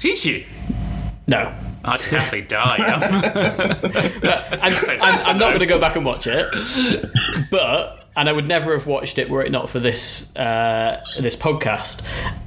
[0.00, 0.44] did you?
[1.26, 2.76] No, I'd happily die.
[4.60, 6.46] I'm, I'm, I'm not going to go back and watch it,
[7.50, 11.36] but and I would never have watched it were it not for this uh, this
[11.36, 12.06] podcast.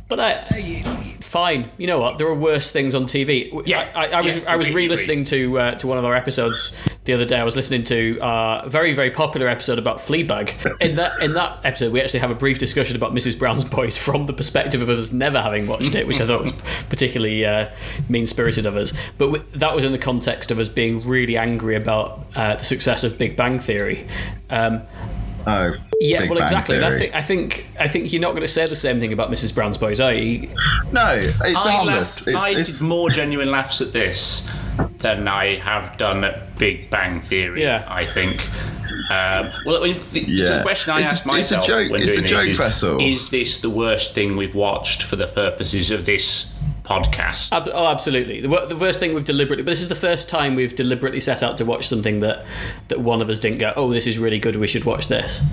[0.09, 1.69] But I, I- fine.
[1.77, 2.17] You know what?
[2.17, 3.63] There are worse things on TV.
[3.65, 6.15] Yeah, I, I, I was yeah, I was re-listening to uh, to one of our
[6.15, 7.39] episodes the other day.
[7.39, 10.53] I was listening to uh, a very very popular episode about Fleabag.
[10.81, 13.39] In that in that episode, we actually have a brief discussion about Mrs.
[13.39, 16.53] Brown's Boys from the perspective of us never having watched it, which I thought was
[16.89, 17.69] particularly uh,
[18.09, 18.93] mean spirited of us.
[19.17, 22.63] But w- that was in the context of us being really angry about uh, the
[22.63, 24.05] success of Big Bang Theory.
[24.49, 24.81] Um,
[25.49, 26.75] Oh, yeah, Big well, Bang exactly.
[26.75, 29.13] And I think I think I think you're not going to say the same thing
[29.13, 29.55] about Mrs.
[29.55, 30.49] Brown's Boys, are you?
[30.91, 32.27] No, it's I harmless.
[32.27, 34.49] laughed- It's, I it's did more genuine laughs at this
[34.99, 37.61] than I have done at Big Bang Theory.
[37.63, 37.85] Yeah.
[37.87, 38.47] I think.
[39.09, 40.57] Um, well, I mean, the, Yeah.
[40.57, 42.45] the question I It's a- asked it's a myself joke- when it's doing a this
[42.47, 43.01] is, vessel.
[43.01, 46.47] is this the worst thing we've watched for the purposes of this
[46.87, 47.51] podcast?
[47.51, 48.41] Ab- Oh, absolutely.
[48.41, 51.19] The, wor- the worst thing we've deliberately, but this is the first time we've deliberately
[51.19, 52.45] set out to watch something that
[52.87, 54.55] that one of us didn't go, oh, this is really good.
[54.55, 55.43] We should watch this.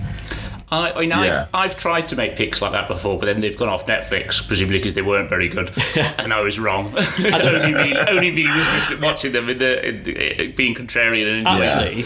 [0.71, 1.47] I, I mean, Yeah.
[1.53, 4.45] I've, I've tried to make picks like that before, but then they've gone off Netflix,
[4.47, 5.71] presumably because they weren't very good,
[6.19, 6.87] and I was wrong.
[7.25, 11.63] only me, only me was watching them in the, in the being contrarian and enjoying.
[11.63, 12.05] Actually,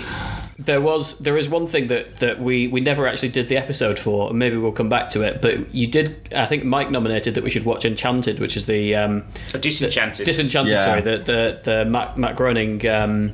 [0.59, 3.97] there was there is one thing that, that we, we never actually did the episode
[3.99, 5.41] for, and maybe we'll come back to it.
[5.41, 6.09] But you did.
[6.35, 10.27] I think Mike nominated that we should watch Enchanted, which is the um, A disenchanted.
[10.27, 10.73] Disenchanted.
[10.73, 10.85] Yeah.
[10.85, 12.85] Sorry, the the the Matt, Matt Groening.
[12.89, 13.33] Um,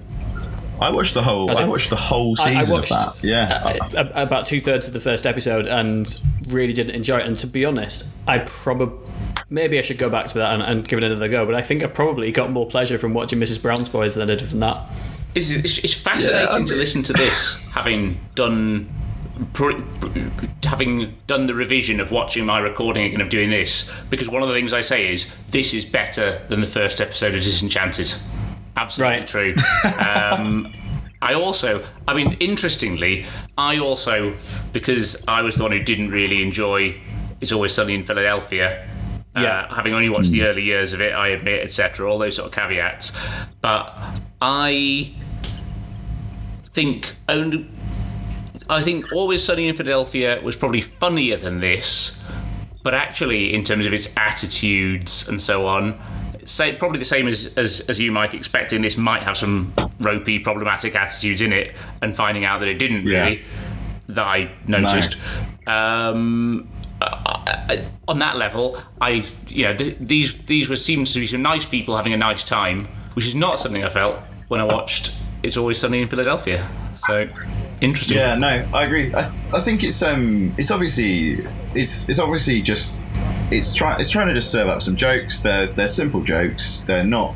[0.81, 1.51] I watched the whole.
[1.51, 3.27] I, think- watched the whole I- I season watched, of that.
[3.27, 6.07] Yeah, a- about two thirds of the first episode and
[6.49, 7.27] really didn't enjoy it.
[7.27, 8.99] And to be honest, I probably
[9.49, 11.47] maybe I should go back to that and, and give it another go.
[11.47, 13.63] But I think I probably got more pleasure from watching Mrs.
[13.63, 14.85] Brown's Boys than I did from that.
[15.35, 18.88] It's, it's, it's fascinating Yeah, I to listen to this, having done.
[19.53, 20.18] Pr- pr-
[20.64, 24.49] having done the revision of watching my recording again of doing this, because one of
[24.49, 28.14] the things I say is this is better than the first episode of Disenchanted.
[28.77, 29.27] Absolutely Right.
[29.27, 29.55] true.
[30.01, 30.66] um,
[31.20, 33.27] I also, I mean, interestingly,
[33.59, 34.35] I also,
[34.73, 36.94] because I was the one who didn't really enjoy
[37.40, 38.87] It's Always Sunny in Philadelphia.
[39.37, 39.66] Yeah.
[39.70, 42.47] Uh, having only watched the early years of it, I admit, etc., all those sort
[42.49, 43.12] of caveats.
[43.61, 43.97] But
[44.40, 45.12] I
[46.73, 47.66] think only.
[48.70, 52.18] I think Always Sunny in Philadelphia was probably funnier than this,
[52.83, 55.99] but actually, in terms of its attitudes and so on,
[56.47, 60.38] say probably the same as, as as you, Mike, expecting this might have some ropey,
[60.38, 63.25] problematic attitudes in it, and finding out that it didn't Yeah.
[63.25, 63.42] really,
[64.09, 65.16] that I noticed.
[65.66, 66.74] Um, I- I-
[68.07, 71.64] on that level, I you know th- these these were seems to be some nice
[71.64, 75.57] people having a nice time, which is not something I felt when I watched It's
[75.57, 76.69] Always Sunny in Philadelphia.
[77.07, 77.29] So
[77.81, 78.17] interesting.
[78.17, 79.09] Yeah, no, I agree.
[79.09, 81.37] I, th- I think it's um, it's obviously
[81.75, 83.03] it's it's obviously just
[83.51, 85.40] it's trying it's trying to just serve up some jokes.
[85.40, 86.81] They're they're simple jokes.
[86.81, 87.35] They're not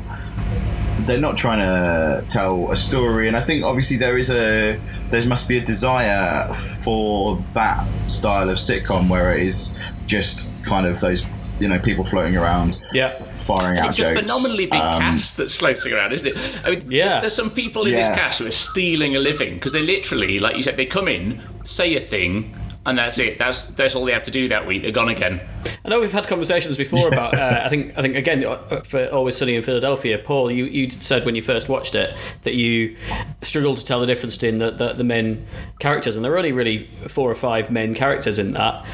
[0.99, 3.27] they're not trying to tell a story.
[3.27, 4.79] And I think obviously there is a
[5.09, 9.75] there must be a desire for that style of sitcom where it is
[10.09, 11.25] just kind of those
[11.59, 13.13] you know people floating around Yeah.
[13.21, 14.17] firing out It's jokes.
[14.17, 16.37] a phenomenally big Um, cast that's floating around, isn't it?
[16.63, 17.07] I mean, Yeah.
[17.09, 20.39] there's, there's some people in this cast who are stealing a living because they literally,
[20.39, 23.37] like you said, they come in, say a thing, and that's it.
[23.37, 24.83] That's that's all they have to do that week.
[24.83, 25.41] They're gone again.
[25.83, 27.33] I know we've had conversations before about.
[27.37, 27.95] Uh, I think.
[27.97, 28.55] I think again uh,
[28.91, 30.17] for Always Sunny in Philadelphia.
[30.17, 32.95] Paul, you, you said when you first watched it that you
[33.41, 35.45] struggled to tell the difference between the, the, the main
[35.79, 38.85] characters, and there are only really four or five main characters in that.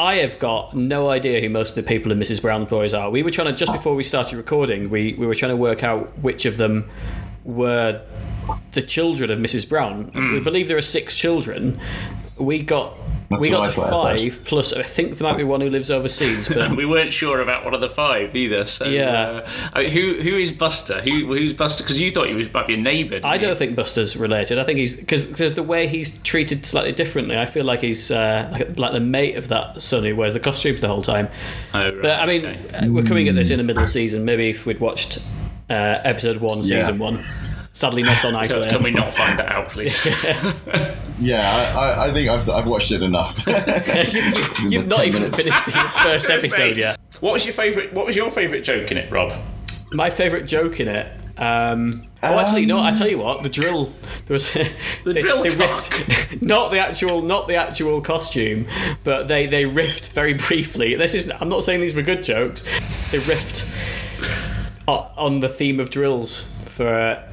[0.00, 2.40] I have got no idea who most of the people in Mrs.
[2.40, 3.10] Brown's Boys are.
[3.10, 4.90] We were trying to just before we started recording.
[4.90, 6.88] We we were trying to work out which of them
[7.42, 8.00] were
[8.72, 9.68] the children of Mrs.
[9.68, 10.04] Brown.
[10.04, 10.34] Hmm.
[10.34, 11.80] We believe there are six children.
[12.38, 12.94] We got.
[13.30, 14.72] That's we got what to I five plus.
[14.72, 17.74] I think there might be one who lives overseas, but We weren't sure about one
[17.74, 18.64] of the five either.
[18.64, 19.04] So Yeah.
[19.44, 21.02] uh, I mean, who who is Buster?
[21.02, 21.82] Who who's Buster?
[21.84, 23.20] Because you thought he was might be a neighbour.
[23.24, 24.58] I don't think Buster's related.
[24.58, 27.36] I think he's because the way he's treated slightly differently.
[27.36, 30.40] I feel like he's uh, like, like the mate of that son who wears the
[30.40, 31.28] costumes the whole time.
[31.74, 32.76] Oh, right, But I mean, okay.
[32.78, 34.24] uh, we're coming at this in the middle season.
[34.24, 35.18] Maybe if we'd watched
[35.68, 36.80] uh, episode one, Yeah.
[36.80, 37.22] season one.
[37.74, 40.06] Sadly, not on Can, can we not find that out, please?
[41.20, 43.36] yeah, I, I, I think I've, I've watched it enough.
[43.46, 45.42] You've, you've not even minutes.
[45.42, 46.98] finished the first episode Mate, yet.
[47.20, 47.92] What was your favourite?
[47.92, 49.32] What was your favourite joke in it, Rob?
[49.92, 51.06] My favourite joke in it.
[51.38, 52.80] Um, oh, actually, no.
[52.80, 53.84] I tell you what, the drill.
[54.26, 54.52] There was
[55.04, 58.66] the drill They riffed, not the actual, not the actual costume,
[59.04, 60.94] but they they riffed very briefly.
[60.96, 61.32] This is.
[61.40, 62.62] I'm not saying these were good jokes.
[63.12, 67.28] They riffed o- on the theme of drills for uh,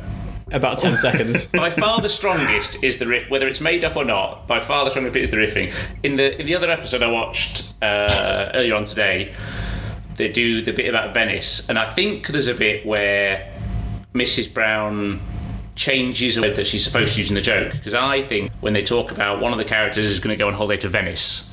[0.56, 1.46] about ten seconds.
[1.54, 4.48] by far the strongest is the riff, whether it's made up or not.
[4.48, 5.74] By far the strongest bit is the riffing.
[6.04, 9.36] In the in the other episode I watched uh, earlier on today,
[10.16, 13.54] they do the bit about Venice, and I think there's a bit where
[14.14, 14.52] Mrs.
[14.52, 15.20] Brown
[15.76, 17.74] changes a word that she's supposed to use in the joke.
[17.74, 20.48] Because I think when they talk about one of the characters is going to go
[20.48, 21.52] on holiday to Venice,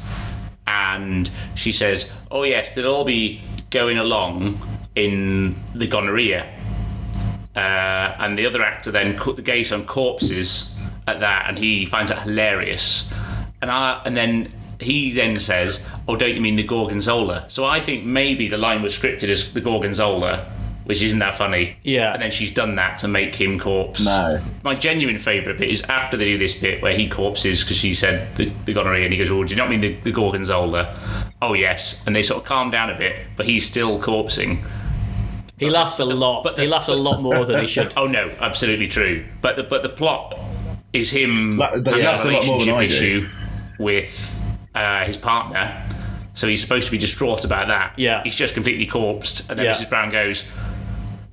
[0.66, 4.60] and she says, "Oh yes, they'll all be going along
[4.94, 6.61] in the gonorrhea."
[7.54, 11.84] Uh, and the other actor then cut the gaze on corpses at that, and he
[11.86, 13.12] finds that hilarious.
[13.60, 17.80] And I, and then he then says, "Oh, don't you mean the gorgonzola?" So I
[17.80, 20.50] think maybe the line was scripted as the gorgonzola,
[20.84, 21.76] which isn't that funny.
[21.82, 22.12] Yeah.
[22.14, 24.04] And then she's done that to make him corpse.
[24.04, 24.40] No.
[24.62, 27.94] My genuine favourite bit is after they do this bit where he corpses because she
[27.94, 30.98] said the, the gonorrhea, and he goes, "Oh, do you not mean the, the gorgonzola?"
[31.40, 34.64] Oh yes, and they sort of calm down a bit, but he's still corpsing.
[35.62, 37.92] He laughs a lot, but but he laughs a lot more than he should.
[37.96, 39.24] Oh no, absolutely true.
[39.40, 40.38] But the but the plot
[40.92, 42.94] is him That- that- having that's a lot more than I do.
[42.94, 43.26] issue
[43.78, 44.28] with
[44.74, 45.82] uh, his partner.
[46.34, 47.98] So he's supposed to be distraught about that.
[47.98, 48.22] Yeah.
[48.22, 49.50] He's just completely corpsed.
[49.50, 49.72] And then Yeah.
[49.74, 49.88] Mrs.
[49.90, 50.44] Brown goes,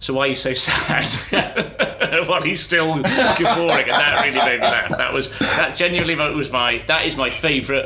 [0.02, 1.06] So why are you so sad?
[2.28, 4.98] While he's still guffawing, and that really made me laugh.
[4.98, 7.86] That was that genuinely was my that is my favourite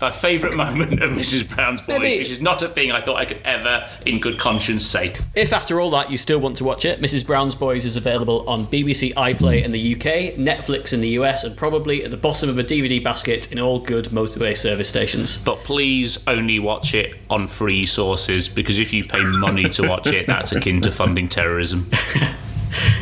[0.00, 1.48] my favourite moment of Mrs.
[1.54, 4.38] Brown's Boys, Maybe- which is not a thing I thought I could ever, in good
[4.38, 5.14] conscience, say.
[5.34, 7.26] If after all that you still want to watch it, Mrs.
[7.26, 11.56] Brown's Boys is available on BBC iPlayer in the UK, Netflix in the US, and
[11.56, 15.38] probably at the bottom of a DVD basket in all good motorway service stations.
[15.38, 20.06] But please only watch it on free sources because if you pay money to watch
[20.08, 21.90] it, that's akin to funding terrorism.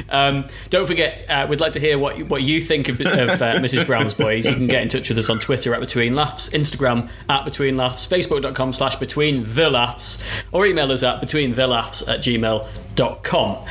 [0.09, 3.07] Um, don't forget, uh, we'd like to hear what you, what you think of, of
[3.07, 3.87] uh, Mrs.
[3.87, 4.45] Brown's Boys.
[4.45, 7.77] You can get in touch with us on Twitter at Between Laughs, Instagram at Between
[7.77, 13.67] Laughs, Facebook.com slash Between the Laughs, or email us at Between the Laughs at gmail.com.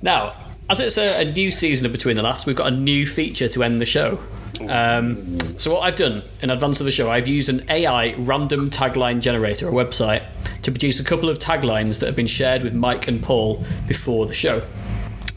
[0.00, 0.32] Now,
[0.70, 3.48] as it's a, a new season of Between the Laughs, we've got a new feature
[3.50, 4.18] to end the show.
[4.66, 8.70] Um, so what I've done in advance of the show, I've used an AI random
[8.70, 10.22] tagline generator, a website,
[10.62, 14.26] to produce a couple of taglines that have been shared with Mike and Paul before
[14.26, 14.62] the show.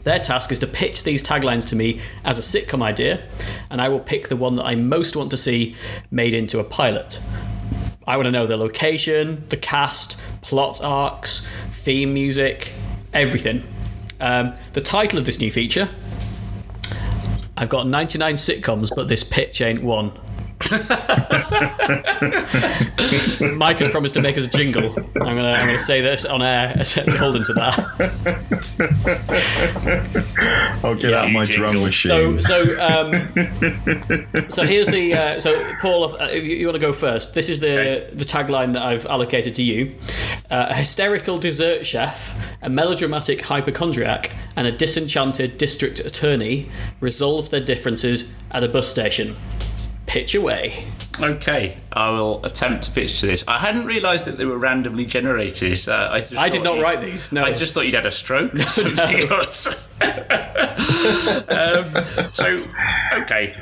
[0.04, 3.22] Their task is to pitch these taglines to me as a sitcom idea,
[3.70, 5.76] and I will pick the one that I most want to see
[6.10, 7.20] made into a pilot.
[8.06, 12.72] I want to know the location, the cast, plot arcs, theme music,
[13.12, 13.62] everything.
[14.20, 15.88] Um, the title of this new feature
[17.62, 20.10] I've got 99 sitcoms, but this pitch ain't one.
[23.54, 24.86] Mike has promised to make us a jingle.
[24.96, 26.74] I'm gonna, I'm gonna say this on air,
[27.06, 27.78] beholden to that.
[30.84, 32.10] I'll get out my drum machine.
[32.10, 33.12] So, so, um,
[34.50, 35.14] so here's the.
[35.14, 37.34] Uh, so, Paul, uh, you, you want to go first?
[37.34, 38.10] This is the Okay.
[38.14, 39.92] the tagline that I've allocated to you:
[40.50, 47.60] uh, a hysterical dessert chef, a melodramatic hypochondriac, and a disenchanted district attorney resolve their
[47.60, 49.34] differences at a bus station.
[50.12, 50.84] Pitch away.
[51.22, 53.44] Okay, I will attempt to pitch to this.
[53.48, 55.88] I hadn't realised that they were randomly generated.
[55.88, 57.32] Uh, I, just I did not write these.
[57.32, 58.54] No, I just thought you'd had a stroke.
[58.54, 59.68] or something else.
[61.48, 61.94] um,
[62.34, 62.58] so,
[63.22, 63.54] okay.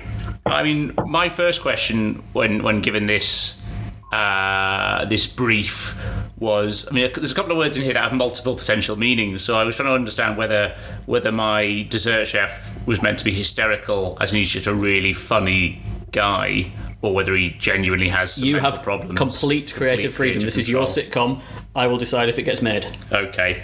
[0.45, 3.63] I mean, my first question when when given this
[4.11, 5.97] uh, this brief
[6.41, 9.45] was, I mean, there's a couple of words in here that have multiple potential meanings.
[9.45, 10.75] So I was trying to understand whether
[11.07, 15.13] whether my dessert chef was meant to be hysterical, as in he's just a really
[15.13, 15.81] funny
[16.13, 19.17] guy, or whether he genuinely has some you have problems.
[19.17, 20.41] complete creative freedom.
[20.41, 21.41] creative This is your sitcom.
[21.75, 22.87] I will decide if it gets made.
[23.13, 23.63] Okay.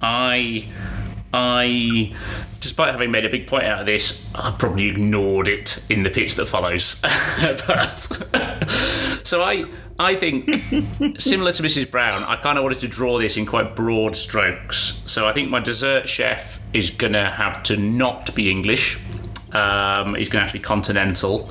[0.00, 0.68] I
[1.32, 2.14] I
[2.60, 6.10] despite having made a big point out of this, I probably ignored it in the
[6.10, 7.00] pitch that follows.
[7.66, 7.98] but
[9.24, 9.64] so I
[9.98, 10.48] I think
[11.20, 11.90] similar to Mrs.
[11.90, 15.02] Brown, I kind of wanted to draw this in quite broad strokes.
[15.06, 18.98] So I think my dessert chef is gonna have to not be English.
[19.52, 21.50] Um, he's gonna have to be continental.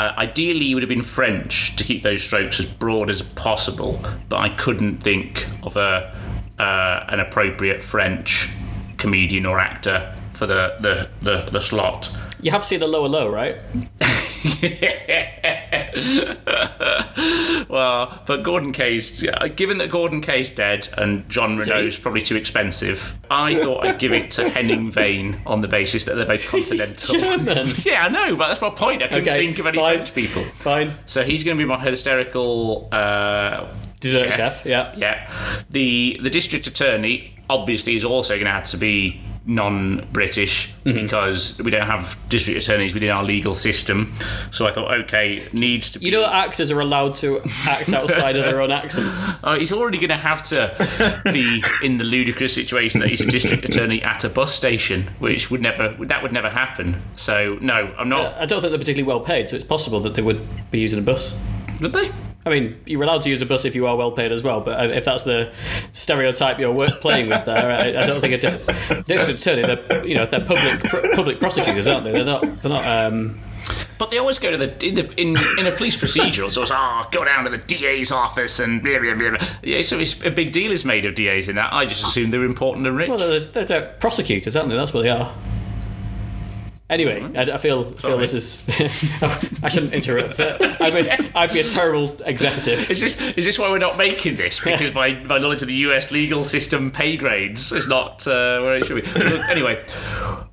[0.00, 4.02] Uh, ideally, he would have been French to keep those strokes as broad as possible,
[4.30, 6.16] but I couldn't think of a
[6.58, 8.48] uh, an appropriate French
[8.96, 12.16] comedian or actor for the the, the, the slot.
[12.40, 13.58] You have seen the 'Allo 'Allo, right?
[17.68, 22.34] Well, but Gorden Kaye's uh, given that Gorden Kaye's dead and John Reno's probably too
[22.36, 26.48] expensive, I thought I'd give it to Henning Wehn on the basis that they're both
[26.48, 27.16] continental.
[27.84, 29.02] Yeah, I know, but that's my point.
[29.02, 29.94] I couldn't Okay, think of any fine.
[29.94, 30.42] French people.
[30.44, 30.92] Fine.
[31.06, 33.66] So he's going to be my hysterical uh,
[34.00, 34.92] Dessert chef, yeah.
[34.96, 35.30] yeah.
[35.70, 39.20] The the district attorney obviously is also going to have to be
[39.50, 41.02] non-British Mm-hmm.
[41.02, 44.14] because we don't have district attorneys within our legal system.
[44.50, 46.06] So I thought, okay, needs to be.
[46.06, 49.26] You know actors are allowed to act outside of their own accents.
[49.44, 53.26] Oh, he's already going to have to be in the ludicrous situation that he's a
[53.26, 56.96] district attorney at a bus station, which would never that would never happen.
[57.16, 58.38] So no, I'm not.
[58.38, 60.40] I don't think they're particularly well paid, so it's possible that they would
[60.70, 61.38] be using a bus.
[61.82, 62.10] Would they?
[62.46, 64.62] I mean, you're allowed to use a bus if you are well paid as well,
[64.62, 65.52] but uh, if that's the
[65.92, 70.14] stereotype you're playing with there, I, I don't think a dis- district attorney, they're, you
[70.14, 72.12] know, they're public pr- public prosecutors, aren't they?
[72.12, 72.42] They're not.
[72.42, 72.86] They're not.
[72.86, 73.40] Um,
[73.98, 76.50] But they always go to the in the in, in a police procedural.
[76.50, 79.36] So it's oh, go down to the DA's office and blah blah blah.
[79.62, 81.72] Yeah, so it's, a big deal is made of DA's in that.
[81.74, 83.10] I just assume they're important and rich.
[83.10, 84.76] well, they're, they're, they're prosecutors, aren't they?
[84.76, 85.30] That's what they are.
[86.90, 88.68] Anyway, I, I feel feel this is.
[89.62, 90.40] I shouldn't interrupt.
[90.40, 92.90] I mean, I'd be a terrible executive.
[92.90, 94.58] Is this is this why we're not making this?
[94.60, 98.76] Because my, my knowledge of the US legal system pay grades is not uh, where
[98.76, 99.08] it should be.
[99.08, 99.80] So, anyway,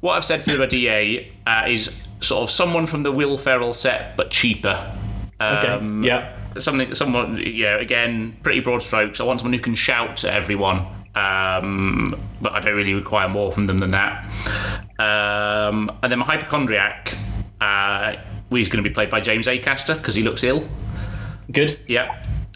[0.01, 3.73] what I've said for the DA uh, is sort of someone from the Will Ferrell
[3.73, 4.95] set, but cheaper.
[5.41, 5.67] Okay.
[5.67, 6.35] Um, yeah.
[6.59, 9.19] Something, someone, you know, again, pretty broad strokes.
[9.19, 10.85] I want someone who can shout at everyone,
[11.17, 14.13] um, but I don't really require more from them than that.
[14.99, 17.15] Um, and then my hypochondriac
[17.59, 18.15] Uh,
[18.49, 20.63] he's going to be played by James Acaster because he looks ill.
[21.51, 21.79] Good.
[21.87, 22.05] Yeah.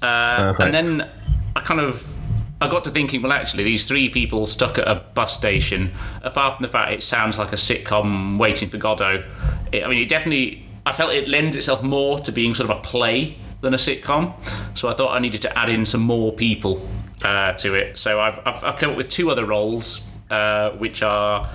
[0.02, 1.08] Uh, and then
[1.56, 2.16] I kind of
[2.60, 5.90] I got to thinking, well, actually, these three people stuck at a bus station.
[6.24, 9.24] Apart from the fact it sounds like a sitcom waiting for Godot,
[9.72, 10.66] it, I mean, it definitely.
[10.86, 14.34] I felt it lends itself more to being sort of a play than a sitcom.
[14.78, 16.82] So I thought I needed to add in some more people
[17.24, 17.98] uh, to it.
[17.98, 20.08] So I've, I've, I've come up with two other roles.
[20.30, 21.50] Uh, which are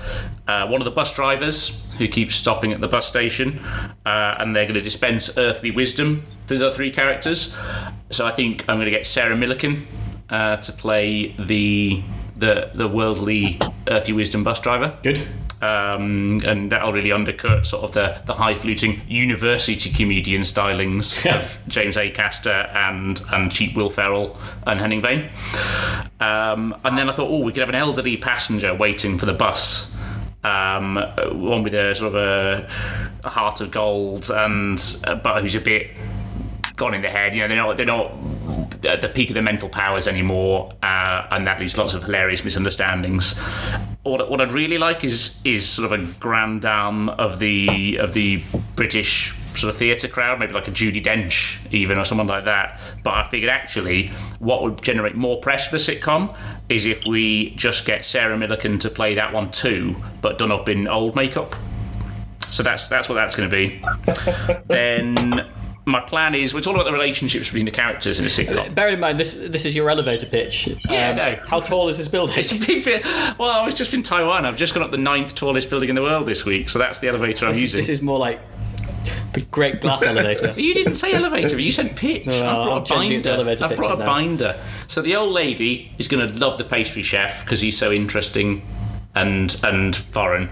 [0.46, 3.58] uh, one of the bus drivers who keeps stopping at the bus station,
[4.04, 7.56] uh, and they're going to dispense earthly wisdom to the three characters.
[8.10, 9.86] So I think I'm going to get Sarah Millican
[10.28, 12.02] uh, to play the
[12.36, 13.58] the the worldly
[13.88, 14.98] earthly wisdom bus driver.
[15.02, 15.26] Good.
[15.62, 21.58] Um, and that'll really undercut sort of the, the high fluting university comedian stylings of
[21.68, 25.30] James Acaster and and cheap Will Ferrell and Henning Wehn.
[26.20, 29.32] Um, and then I thought, oh, we could have an elderly passenger waiting for the
[29.32, 29.96] bus.
[30.44, 30.96] Um,
[31.32, 32.68] one with a sort of a,
[33.24, 35.90] a heart of gold and uh, but who's a bit
[36.76, 37.34] gone in the head.
[37.34, 38.12] You know, they're not they're not
[38.86, 42.44] at the peak of their mental powers anymore, uh, and that leads lots of hilarious
[42.44, 43.36] misunderstandings.
[44.02, 48.12] What, what I'd really like is is sort of a grand dame of the of
[48.12, 48.42] the
[48.76, 52.80] British sort of theatre crowd, maybe like a Judi Dench even or someone like that.
[53.02, 54.08] But I figured actually
[54.38, 56.36] what would generate more press for the sitcom
[56.68, 60.68] is if we just get Sarah Millican to play that one too, but done up
[60.68, 61.54] in old makeup.
[62.50, 63.80] So that's that's what that's going to be.
[64.66, 65.46] then
[65.88, 68.74] my plan is well, it's all about the relationships between the characters in a sitcom.
[68.74, 70.66] Bear in mind, this this is your elevator pitch.
[70.90, 71.34] Yeah, Um, no.
[71.48, 72.36] How tall is this building?
[72.38, 73.04] It's a big bit.
[73.38, 74.44] Well, I was just in Taiwan.
[74.44, 76.98] I've just gone up the ninth tallest building in the world this week, so that's
[76.98, 77.78] the elevator I'm using.
[77.78, 78.40] This is more like
[79.32, 80.52] the Great Glass Elevator.
[80.60, 82.26] You didn't say elevator, you said pitch.
[82.26, 83.64] no, I've I'm a changing it to binder.
[83.64, 84.06] I've brought a now.
[84.06, 84.60] binder.
[84.88, 88.66] So the old lady is going to love the pastry chef because he's so interesting
[89.14, 90.48] and and foreign.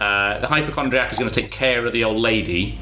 [0.00, 2.78] Uh, the hypochondriac is going to take care of the old lady.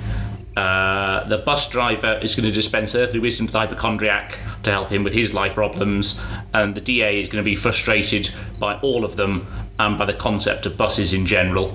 [0.57, 4.89] Uh, the bus driver is going to dispense earthly wisdom to the hypochondriac to help
[4.91, 6.23] him with his life problems,
[6.53, 9.47] and the DA is going to be frustrated by all of them
[9.79, 11.73] and by the concept of buses in general.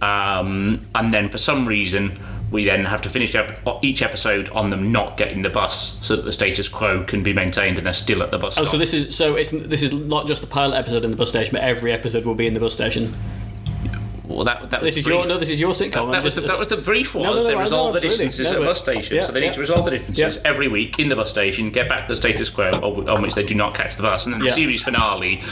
[0.00, 2.18] Um, and then for some reason,
[2.50, 3.48] we then have to finish up
[3.82, 7.32] each episode on them not getting the bus, so that the status quo can be
[7.32, 8.72] maintained and they're still at the bus Oh, stop.
[8.72, 11.30] so this is so it's this is not just the pilot episode in the bus
[11.30, 13.14] station, but every episode will be in the bus station.
[14.24, 15.16] Well, that, that was This is brief.
[15.16, 16.10] your no, this is your sitcom.
[16.10, 18.00] That I'm was, the, that was the brief was No, no, no, they resolve the
[18.00, 19.10] differences at but- bus stations.
[19.10, 20.42] yeah, so they need to resolve the differences Yeah.
[20.50, 23.44] every week in the bus station, get back to the status quo on which they
[23.44, 24.26] do not catch the bus.
[24.26, 24.52] And then the Yeah.
[24.52, 25.42] series finale,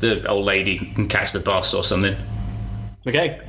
[0.00, 2.16] the old lady can catch the bus or something.
[3.06, 3.40] okay.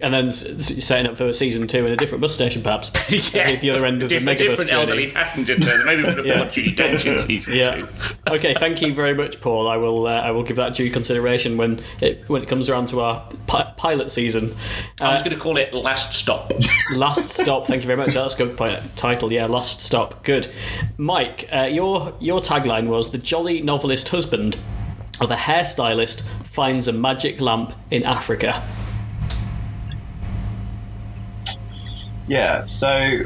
[0.00, 2.92] And then setting up for season two in a different bus station, perhaps.
[3.34, 3.42] Yeah.
[3.50, 4.80] At the other end of different, the megabus different journey.
[4.82, 5.84] elderly passenger turn.
[5.84, 6.36] Maybe we would have Yeah.
[6.38, 7.74] brought Judi Dench in season Yeah.
[7.76, 7.88] two.
[8.28, 8.54] okay.
[8.58, 9.68] Thank you very much, Paul.
[9.68, 10.06] I will.
[10.06, 13.28] Uh, I will give that due consideration when it when it comes around to our
[13.46, 14.54] pi- pilot season.
[15.00, 16.52] I Uh, was going to call it Last Stop.
[16.94, 17.66] Last stop.
[17.66, 18.14] Thank you very much.
[18.14, 18.78] That's a good point.
[18.96, 19.32] Title.
[19.32, 19.46] Yeah.
[19.46, 20.22] Last stop.
[20.24, 20.46] Good.
[20.96, 24.56] Mike, uh, your your tagline was the jolly novelist husband
[25.20, 28.62] of a hairstylist finds a magic lamp in Africa.
[32.28, 33.20] Yeah, so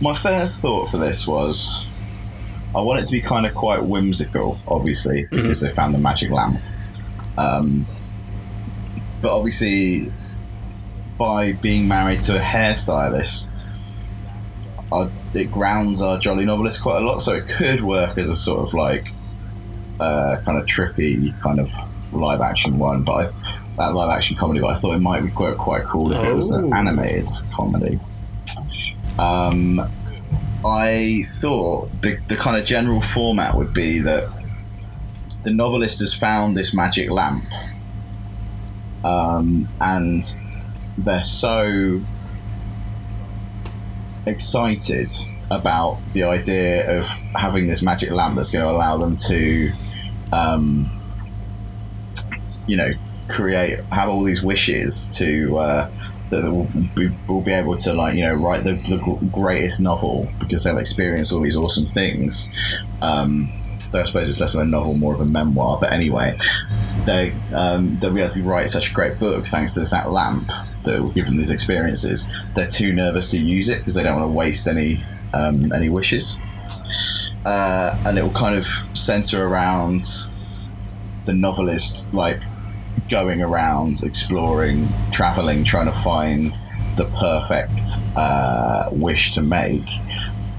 [0.00, 1.86] my first thought for this was
[2.74, 6.30] I want it to be kind of quite whimsical, obviously, because they found the magic
[6.30, 6.58] lamp.
[7.36, 7.86] Um,
[9.22, 10.12] but obviously,
[11.18, 13.70] by being married to a hairstylist,
[14.90, 18.36] our, it grounds our jolly novelist quite a lot, so it could work as a
[18.36, 19.06] sort of like
[20.00, 21.68] uh, kind of trippy kind of
[22.14, 23.02] live action one.
[23.02, 25.84] But I th- that live action comedy, but I thought it might be quite quite
[25.84, 26.76] cool if it was an Oh.
[26.76, 27.98] animated comedy.
[29.18, 29.80] Um,
[30.64, 34.24] I thought the, the kind of general format would be that
[35.42, 37.44] the novelist has found this magic lamp,
[39.04, 40.22] um, and
[40.96, 42.00] they're so
[44.26, 45.10] excited
[45.50, 49.70] about the idea of having this magic lamp that's going to allow them to,
[50.32, 50.90] um,
[52.66, 52.90] you know,
[53.28, 55.90] create have all these wishes to uh,
[56.30, 60.28] that will be, will be able to like you know write the, the greatest novel
[60.38, 62.50] because they'll experience all these awesome things.
[63.02, 63.48] Um,
[63.92, 65.78] though I suppose it's less of a novel, more of a memoir.
[65.80, 66.38] But anyway,
[67.04, 70.10] they um, they'll be able to write such a great book thanks to this that
[70.10, 70.48] lamp
[70.84, 72.52] that will give them these experiences.
[72.54, 74.96] They're too nervous to use it because they don't want to waste any
[75.32, 76.38] um, any wishes.
[77.44, 80.04] Uh, and it will kind of center around
[81.26, 82.38] the novelist like
[83.08, 86.52] going around exploring traveling trying to find
[86.96, 89.88] the perfect uh, wish to make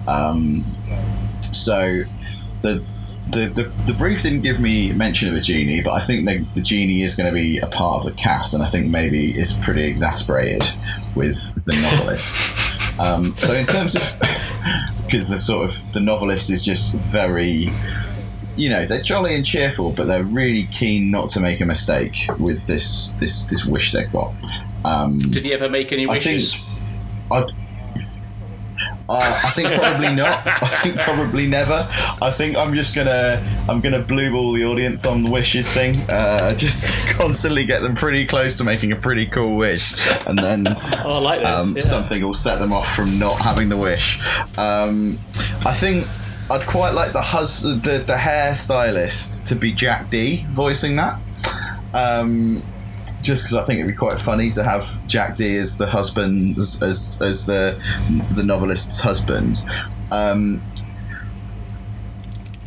[0.07, 0.63] um,
[1.41, 2.03] so
[2.61, 2.85] the,
[3.31, 6.45] the, the, the brief didn't give me mention of a genie but I think the,
[6.53, 9.37] the genie is going to be a part of the cast and I think maybe
[9.37, 10.63] is pretty exasperated
[11.15, 12.99] with the novelist.
[12.99, 14.01] um, so in terms of
[15.05, 17.67] because the sort of the novelist is just very
[18.57, 22.27] you know they're jolly and cheerful but they're really keen not to make a mistake
[22.39, 24.33] with this this this wish they've got
[24.85, 26.77] um, Did he ever make any I think wishes?
[27.31, 27.43] I,
[29.07, 30.41] uh, I think probably not.
[30.63, 31.87] I think probably never.
[32.21, 33.39] I think I'm just gonna
[33.69, 35.95] I'm gonna blue ball the audience on the wishes thing.
[36.09, 39.93] Uh, just constantly get them pretty close to making a pretty cool wish,
[40.27, 41.49] and then Oh, I like this.
[41.49, 41.81] um, yeah.
[41.81, 44.19] something will set them off from not having the wish.
[44.57, 45.19] Um,
[45.65, 46.07] I think
[46.49, 51.19] I'd quite like the hus- the the hairstylist to be Jack Dee voicing that.
[51.93, 52.61] Um,
[53.21, 56.57] just because I think it'd be quite funny to have Jack Dee as the husband,
[56.57, 57.81] as as, as the
[58.35, 59.59] the novelist's husband.
[60.11, 60.61] Um,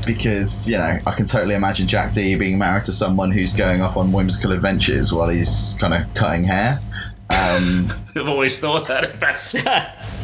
[0.07, 3.81] because you know, I can totally imagine Jack Dee being married to someone who's going
[3.81, 6.81] off on whimsical adventures while he's kind of cutting hair.
[7.31, 10.14] Um, I've always thought that about it.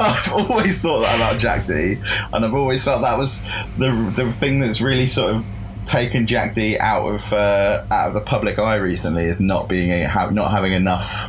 [0.00, 1.96] I've always thought that about Jack Dee,
[2.32, 3.42] and I've always felt that was
[3.78, 5.44] the the thing that's really sort of
[5.86, 9.90] taken Jack Dee out of uh, out of the public eye recently is not being
[9.90, 11.28] a, ha- not having enough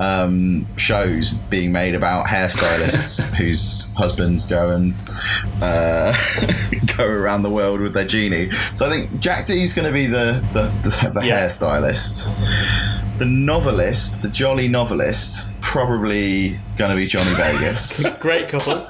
[0.00, 4.92] um, shows being made about hairstylists whose husbands go and
[5.62, 6.12] uh,
[6.96, 8.50] go around the world with their genie.
[8.50, 11.40] So I think Jack Dee is going to be the the, the, the Yeah.
[11.40, 12.28] hairstylist.
[13.18, 18.08] The novelist, the jolly novelist, probably going to be Johnny Vegas.
[18.20, 18.74] Great couple.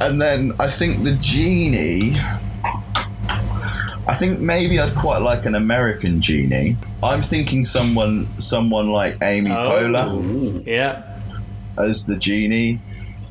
[0.00, 2.12] and then I think the genie.
[4.08, 6.76] I think maybe I'd quite like an American genie.
[7.02, 9.68] I'm thinking someone, someone like Amy Oh.
[9.70, 11.02] Poehler Yeah.
[11.76, 12.78] as the genie,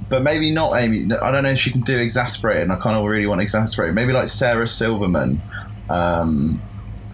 [0.09, 1.07] but maybe not Amy.
[1.21, 2.63] I don't know if she can do exasperated.
[2.63, 3.95] And I kind of really want exasperated.
[3.95, 5.41] Maybe like Sarah Silverman.
[5.89, 6.61] Um,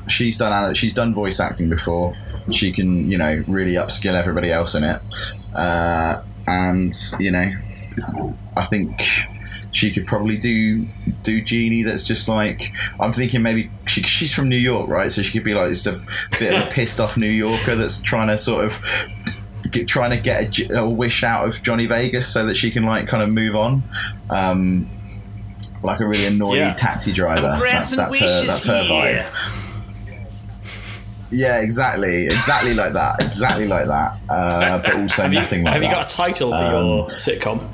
[0.08, 2.14] she's done she's done voice acting before.
[2.52, 5.00] She can you know really upskill everybody else in it,
[5.56, 7.52] uh, and you know
[8.58, 9.00] I think
[9.74, 10.86] she could probably do
[11.24, 11.84] do Genie.
[11.84, 12.62] That's just like
[13.00, 15.12] I'm thinking maybe she, she's from New York, right?
[15.12, 16.00] So she could be like just a
[16.40, 18.82] bit of a pissed off New Yorker that's trying to sort of
[19.72, 22.84] get, trying to get a, a wish out of Johnny Vegas so that she can
[22.84, 23.84] like kind of move on.
[24.30, 24.90] Um,
[25.84, 26.74] like a really annoyed Yeah.
[26.74, 27.58] taxi driver.
[27.60, 28.46] That's, that's her.
[28.46, 29.61] That's her vibe.
[31.32, 34.18] Yeah, exactly, exactly like that, exactly like that.
[34.30, 35.82] Uh, but also Have you, nothing like that.
[35.82, 37.70] have you got a title for Um, your sitcom?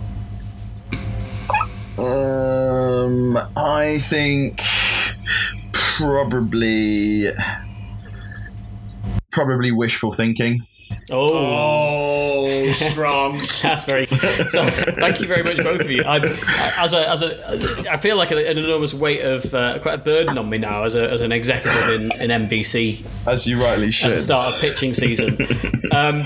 [1.98, 4.62] Um, I think
[5.74, 7.26] probably
[9.32, 10.60] probably wishful thinking.
[11.12, 12.27] Oh, Oh,
[12.92, 13.34] strong.
[13.62, 14.06] that's very.
[14.08, 14.66] So,
[15.00, 16.02] thank you very much, both of you.
[16.06, 19.96] I, I- as a, as a, I feel like an enormous weight of uh, quite
[19.96, 23.62] a burden on me now as, a, as an executive in, in NBC As you
[23.62, 24.12] rightly at should.
[24.12, 25.38] the start of pitching season.
[25.94, 26.26] Um,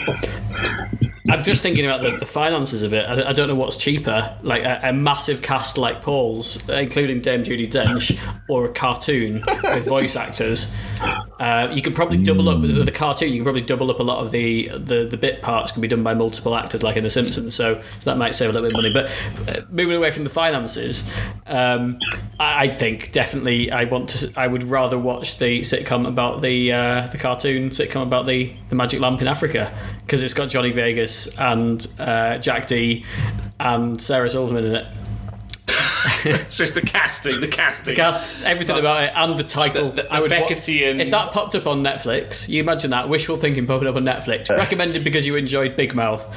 [1.30, 3.06] I'm just thinking about the, the finances of it.
[3.06, 7.44] I, I don't know what's cheaper, like a, a massive cast like Paul's, including Dame
[7.44, 8.20] Judi Dench,
[8.50, 10.76] or a cartoon with voice actors.
[11.40, 13.30] Uh, you could probably double up with the cartoon.
[13.30, 15.88] You can probably double up a lot of the, the the bit parts can be
[15.88, 17.56] done by multiple actors, like in The Simpsons.
[17.56, 19.10] So, so that might save a little bit of money.
[19.46, 21.12] But uh, moving away from the finances,
[21.48, 22.00] um,
[22.40, 24.32] I, I think definitely I want to.
[24.36, 28.76] I would rather watch the sitcom about the uh, the cartoon sitcom about the the
[28.76, 29.76] magic lamp in Africa
[30.12, 33.06] because it's got Johnny Vegas and uh, Jack Dee
[33.62, 34.86] and Sarah Silverman in it.
[36.26, 37.96] It's just the casting, the casting.
[37.96, 39.90] Cast, everything about it and the title.
[39.92, 43.08] The- the I would wa- Beckettian- If that popped up on Netflix, you imagine that
[43.08, 46.28] wishful thinking popping up on Netflix, recommended because you enjoyed Big Mouth.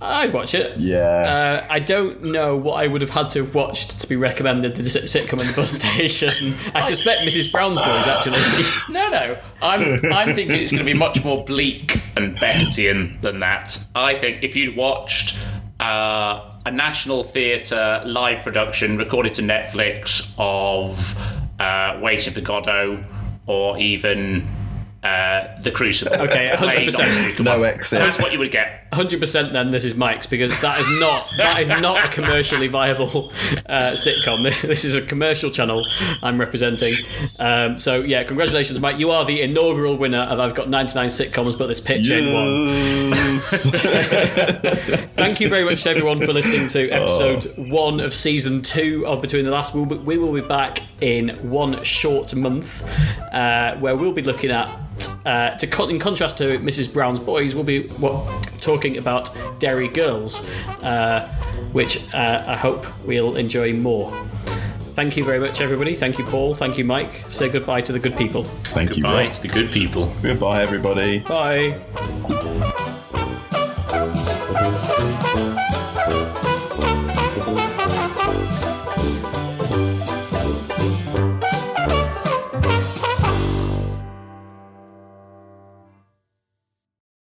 [0.00, 0.78] I'd watch it.
[0.78, 1.62] Yeah.
[1.66, 4.76] Uh, I don't know what I would have had to have watched to be recommended
[4.76, 6.54] the sitcom in the bus station.
[6.72, 7.50] I suspect Mrs.
[7.50, 8.38] Brown's Boys actually.
[8.94, 9.36] No, no.
[9.60, 9.82] I'm
[10.12, 13.84] I'm thinking it's going to be much more bleak and Beckettian than that.
[13.94, 15.38] I think if you'd watched
[15.80, 21.16] uh, a National Theatre live production recorded to Netflix of
[21.60, 23.04] uh, Waiting for Godot
[23.46, 24.46] or even
[25.02, 26.14] uh, The Crucible.
[26.16, 27.38] Okay, 100%.
[27.38, 28.00] on No exit.
[28.00, 28.87] That's what you would get.
[28.92, 29.52] Hundred percent.
[29.52, 33.30] Then this is Mike's because that is not that is not a commercially viable
[33.66, 34.38] uh, sitcom.
[34.68, 35.86] This is a commercial channel
[36.22, 36.92] I'm representing.
[37.38, 38.98] Um, so yeah, congratulations, Mike.
[38.98, 42.46] You are the inaugural winner of I've got 99 sitcoms, but this pitch ain't one.
[42.46, 43.70] Yes.
[45.14, 49.20] Thank you very much to everyone for listening to episode one of season two of
[49.20, 49.74] Between the Laughs.
[49.74, 52.82] We'll be, we will be back in one short month
[53.32, 54.68] uh, where we'll be looking at,
[55.24, 56.92] uh, to in contrast to Mrs.
[56.92, 58.26] Brown's Boys, we'll be what,
[58.60, 60.48] talking about Derry Girls,
[60.82, 61.28] uh,
[61.72, 64.10] which uh, I hope we'll enjoy more.
[64.94, 65.94] Thank you very much, everybody.
[65.94, 66.54] Thank you, Paul.
[66.54, 67.24] Thank you, Mike.
[67.28, 68.42] Say goodbye to the good people.
[68.42, 69.34] Thank Goodbye you.
[69.34, 70.12] to the good people.
[70.22, 71.20] Goodbye, everybody.
[71.20, 72.78] Bye.